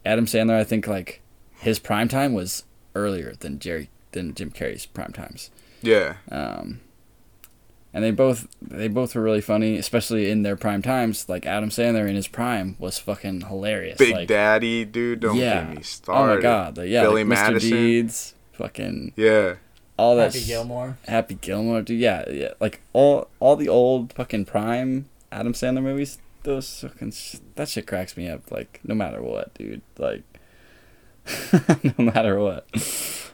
[0.06, 1.22] Adam Sandler, I think like
[1.62, 2.64] his prime time was
[2.96, 5.50] earlier than Jerry than Jim Carrey's prime times.
[5.82, 6.16] Yeah.
[6.30, 6.82] Um,
[7.94, 11.28] and they both they both were really funny, especially in their prime times.
[11.28, 13.98] Like Adam Sandler in his prime was fucking hilarious.
[13.98, 15.20] Big like, Daddy, dude.
[15.22, 15.66] Don't Yeah.
[15.66, 16.32] get me started.
[16.32, 17.44] Oh my god, the, yeah, Billy like Mr.
[17.48, 17.72] Madison.
[17.72, 19.56] Deeds, fucking Yeah.
[19.98, 20.34] all that.
[20.34, 20.98] Happy Gilmore.
[21.08, 22.00] Happy Gilmore, dude.
[22.00, 26.18] Yeah, yeah, like all all the old fucking prime Adam Sandler movies.
[26.44, 28.50] Those fucking sh- that shit cracks me up.
[28.52, 29.82] Like no matter what, dude.
[29.98, 30.24] Like
[31.98, 32.66] no matter what.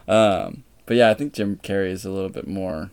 [0.07, 2.91] Um, but yeah, I think Jim Carrey is a little bit more.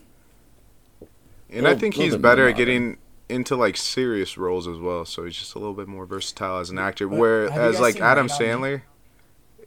[1.49, 2.97] And I think he's better at getting
[3.29, 5.05] into like serious roles as well.
[5.05, 7.07] So he's just a little bit more versatile as an actor.
[7.07, 8.37] What- have Whereas like Adam Rain?
[8.37, 8.81] Sandler,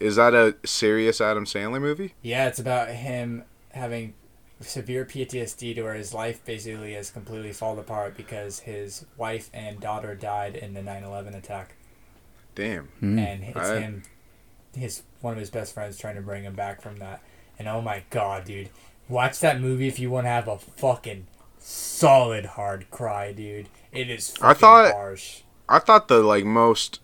[0.00, 2.14] is that a serious Adam Sandler movie?
[2.22, 4.14] Yeah, it's about him having
[4.60, 9.80] severe PTSD to where his life basically has completely fallen apart because his wife and
[9.80, 11.74] daughter died in the 9/11 attack,
[12.54, 12.86] Damn.
[13.00, 13.18] Hmm.
[13.18, 14.02] and it's I- him,
[14.76, 17.20] his one of his best friends trying to bring him back from that.
[17.58, 18.70] And oh my god, dude,
[19.08, 21.26] watch that movie if you want to have a fucking
[21.58, 23.68] solid hard cry, dude.
[23.92, 24.34] It is.
[24.40, 25.42] I thought- harsh.
[25.70, 27.00] I thought the like most,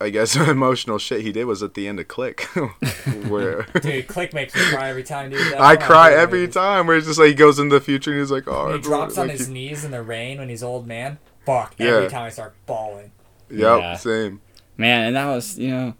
[0.00, 2.40] I guess, emotional shit he did was at the end of Click,
[3.28, 5.40] where Dude, Click makes me cry every time, dude.
[5.40, 6.54] That's I one of my cry every movies.
[6.54, 6.86] time.
[6.86, 8.78] Where it's just like he goes in the future and he's like, oh, When he
[8.78, 11.18] I drops on like, his he- knees in the rain when he's old man.
[11.44, 11.74] Fuck.
[11.78, 11.88] Yeah.
[11.88, 13.12] Every time I start bawling.
[13.50, 13.96] Yep, Yeah.
[13.96, 14.40] same.
[14.78, 15.94] Man, and that was you know,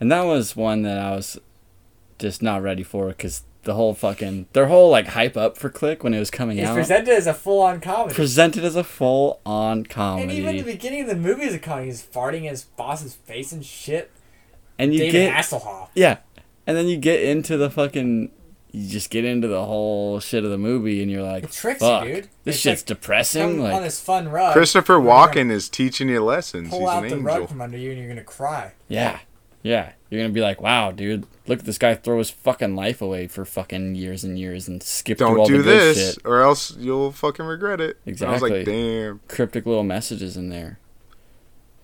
[0.00, 1.38] and that was one that I was
[2.18, 6.04] just not ready for because the whole fucking their whole like hype up for Click
[6.04, 8.14] when it was coming It's out presented as a full-on comedy.
[8.14, 10.22] presented as a full on comedy.
[10.24, 11.86] and even the beginning of the movie is a comedy.
[11.86, 14.10] He's farting in his boss's face and shit.
[14.78, 15.88] and you David get Hasselhoff.
[15.94, 16.18] yeah,
[16.66, 18.30] and then you get into the fucking.
[18.72, 21.80] You just get into the whole shit of the movie, and you're like, It tricks
[21.80, 22.28] you, dude.
[22.42, 24.52] this It's shit's like, depressing." Come on Like, this fun rug.
[24.52, 26.70] Christopher we're gonna Walken is teaching you lessons.
[26.70, 27.46] Pull He's out an the rug angel.
[27.46, 28.72] from under you and you're gonna cry.
[28.88, 29.20] yeah,
[29.64, 33.02] yeah, you're gonna be like, "Wow, dude, look at this guy throw his fucking life
[33.02, 36.22] away for fucking years and years and skip Don't all do the good this, shit."
[36.24, 37.96] or else you'll fucking regret it.
[38.06, 38.50] And I was Exactly.
[38.58, 39.20] like, damn.
[39.26, 40.78] Cryptic little messages in there,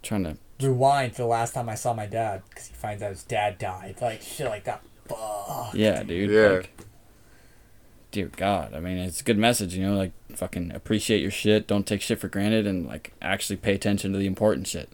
[0.04, 3.08] trying to Rewind to the last time I saw my dad because he finds out
[3.10, 3.96] his dad died.
[4.02, 4.82] Like shit like that.
[5.08, 5.70] Fuck.
[5.74, 6.30] Yeah, dude.
[6.30, 6.48] Yeah.
[6.58, 6.70] Like,
[8.10, 8.74] dear God.
[8.74, 12.02] I mean, it's a good message, you know, like fucking appreciate your shit, don't take
[12.02, 14.90] shit for granted, and like actually pay attention to the important shit.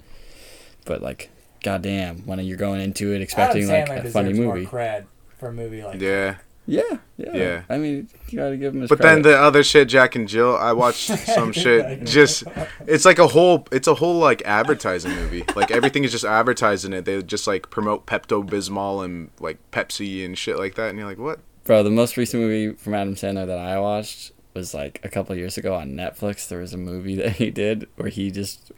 [0.85, 1.31] But like,
[1.67, 4.67] goddamn, when you're going into it expecting like a deserves funny more movie.
[4.67, 5.05] cred
[5.39, 6.37] for a movie like Yeah.
[6.69, 6.83] Yeah,
[7.17, 7.63] yeah, Yeah.
[7.71, 9.23] I mean, you gotta give him his But credit.
[9.23, 11.07] then the other shit, Jack and Jill, I watched
[11.37, 12.03] some shit.
[12.05, 12.43] Just,
[12.89, 15.45] it's like a whole, it's a whole like advertising movie.
[15.55, 17.05] Like everything is just advertising it.
[17.05, 20.89] They just like promote Pepto Bismol and like Pepsi and shit like that.
[20.91, 21.39] And you're like, what?
[21.63, 25.37] Bro, the most recent movie from Adam Sandler that I watched was like a couple
[25.37, 26.49] years ago on Netflix.
[26.49, 28.76] There was a movie that he did where he just w-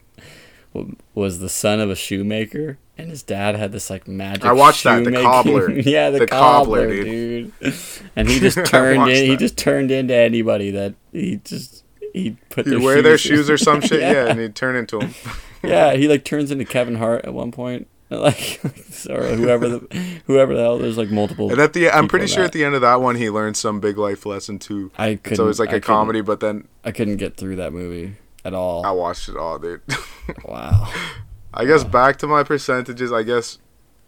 [1.15, 4.45] was the son of a shoemaker, and his dad had this like magic.
[4.45, 5.71] I watched that, the cobbler.
[5.81, 7.53] yeah, the, The cobbler, cobbler, dude.
[8.17, 9.27] And he just turned in.
[9.31, 12.67] He just turned into anybody that he just he put.
[12.67, 14.01] You their wear their shoes- shoes or some shit?
[14.01, 14.27] yeah.
[14.29, 15.15] and he'd turn into him.
[15.63, 17.87] yeah, he like turns into Kevin Hart at one point.
[18.11, 18.61] Like,
[19.11, 20.79] or whoever the whoever the hell.
[20.79, 21.51] There's like multiple.
[21.51, 22.47] And at the, I'm pretty sure that.
[22.47, 24.91] at the end of that one, he learned some big life lesson too.
[24.97, 25.33] I couldn't.
[25.33, 28.17] It's always like I a comedy, but then I couldn't get through that movie
[28.49, 28.85] at all.
[28.85, 29.83] I watched it all, dude.
[30.45, 30.93] Wow.
[31.55, 33.11] I guess back to my percentages.
[33.13, 33.59] I guess,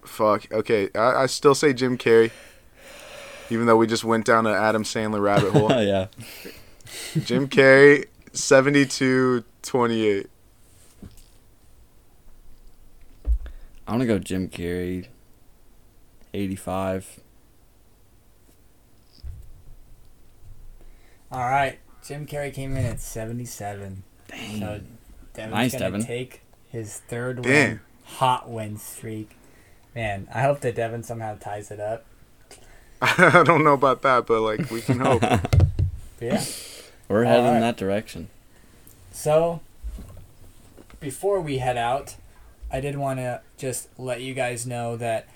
[0.05, 0.51] fuck.
[0.53, 2.31] Okay, I, I still say Jim Carrey,
[3.49, 5.71] even though we just went down an Adam Sandler rabbit hole.
[5.83, 6.09] yeah.
[7.25, 10.27] Jim Carrey, 72, 28.
[13.25, 15.07] I'm gonna go Jim Carrey.
[16.35, 17.21] 85.
[21.33, 24.03] All right, Jim Carrey came in at seventy-seven.
[24.31, 24.61] Dang.
[24.61, 24.81] So
[25.35, 26.05] Devin's Nice, gonna Devin.
[26.05, 27.53] take his third Damn.
[27.53, 29.37] win, hot win streak.
[29.95, 32.05] Man, I hope that Devin somehow ties it up.
[33.03, 35.23] I don't know about that, but like we can hope.
[36.21, 36.45] Yeah.
[37.09, 37.55] We're heading Alright.
[37.57, 38.29] in that direction.
[39.11, 39.61] So,
[41.01, 42.17] before we head out,
[42.71, 45.29] I did want to just let you guys know that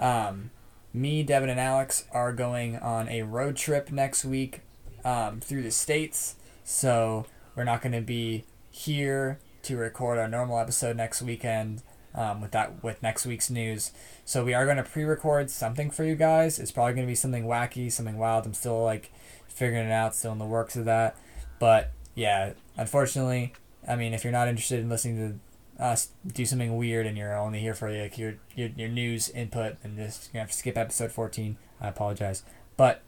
[0.00, 0.50] um,
[0.92, 4.62] me, Devin, and Alex are going on a road trip next week
[5.04, 6.34] um, through the states.
[6.64, 11.82] So we're not going to be here to record our normal episode next weekend
[12.14, 13.92] um, with that with next week's news.
[14.24, 16.58] So we are going to pre-record something for you guys.
[16.58, 18.46] It's probably going to be something wacky, something wild.
[18.46, 19.10] I'm still like
[19.48, 21.16] figuring it out, still in the works of that.
[21.58, 23.54] But yeah, unfortunately,
[23.88, 25.40] I mean, if you're not interested in listening
[25.78, 29.30] to us do something weird and you're only here for like your your, your news
[29.30, 32.44] input and just you have to skip episode 14, I apologize.
[32.76, 33.02] But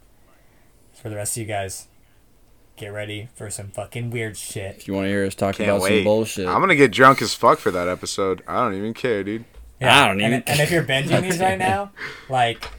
[0.93, 1.87] for the rest of you guys,
[2.75, 4.77] get ready for some fucking weird shit.
[4.77, 6.47] If you want to hear us talk Can't about some bullshit.
[6.47, 8.43] I'm gonna get drunk as fuck for that episode.
[8.47, 9.45] I don't even care, dude.
[9.81, 11.91] I don't and, even And if you're binging these right now,
[12.29, 12.69] like,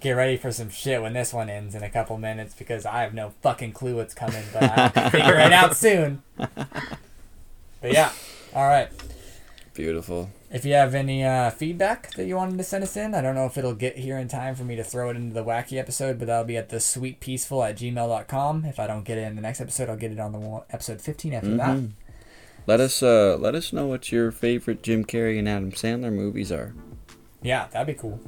[0.00, 3.02] get ready for some shit when this one ends in a couple minutes because I
[3.02, 4.62] have no fucking clue what's coming, but
[4.96, 6.22] I'll figure it out soon.
[6.36, 8.12] But yeah,
[8.54, 8.88] all right.
[9.74, 10.30] Beautiful.
[10.54, 13.34] If you have any uh, feedback that you wanted to send us in, I don't
[13.34, 15.78] know if it'll get here in time for me to throw it into the wacky
[15.80, 18.64] episode, but that'll be at the sweetpeaceful at gmail.com.
[18.64, 20.62] If I don't get it in the next episode, I'll get it on the one,
[20.70, 21.76] episode 15 after that.
[21.76, 21.90] Mhm.
[22.68, 26.52] Let us uh let us know what your favorite Jim Carrey and Adam Sandler movies
[26.52, 26.72] are.
[27.42, 28.20] Yeah, that'd be cool.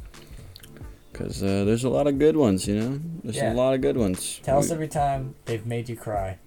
[1.12, 3.00] Cause uh, there's a lot of good ones, you know.
[3.22, 3.52] There's Yeah.
[3.52, 4.40] a lot of good ones.
[4.42, 6.38] Tell us every time they've made you cry.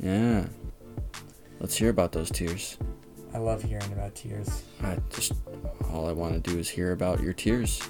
[0.00, 0.46] Yeah.
[1.60, 2.78] Let's hear about those tears.
[3.36, 4.62] I love hearing about tears.
[4.82, 5.34] I just
[5.92, 7.82] all I want to do is hear about your tears.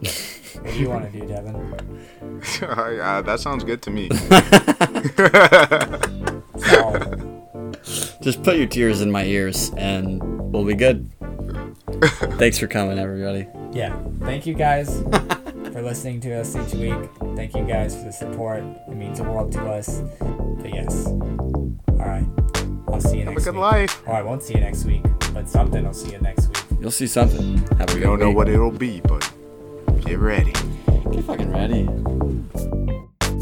[0.00, 1.54] What do you want to do, Devin?
[2.62, 4.08] uh, that sounds good to me.
[8.20, 10.20] Just put your tears in my ears and
[10.52, 11.08] we'll be good.
[12.36, 13.46] Thanks for coming, everybody.
[13.72, 13.96] yeah.
[14.22, 15.02] Thank you guys
[15.72, 17.08] for listening to us each week.
[17.36, 18.64] Thank you guys for the support.
[18.88, 20.02] It means the world to us.
[20.18, 21.06] But yes.
[21.06, 22.26] All right.
[22.92, 23.62] I'll see you Have a next good week.
[23.62, 24.02] life.
[24.06, 26.58] Or I won't see you next week, but something I'll see you next week.
[26.80, 27.58] You'll see something.
[27.78, 29.30] Have a We good don't know what it'll be, but
[30.04, 30.52] get ready.
[31.12, 31.86] Get fucking ready.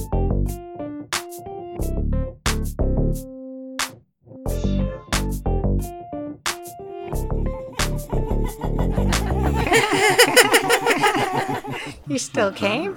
[12.07, 12.96] You still came?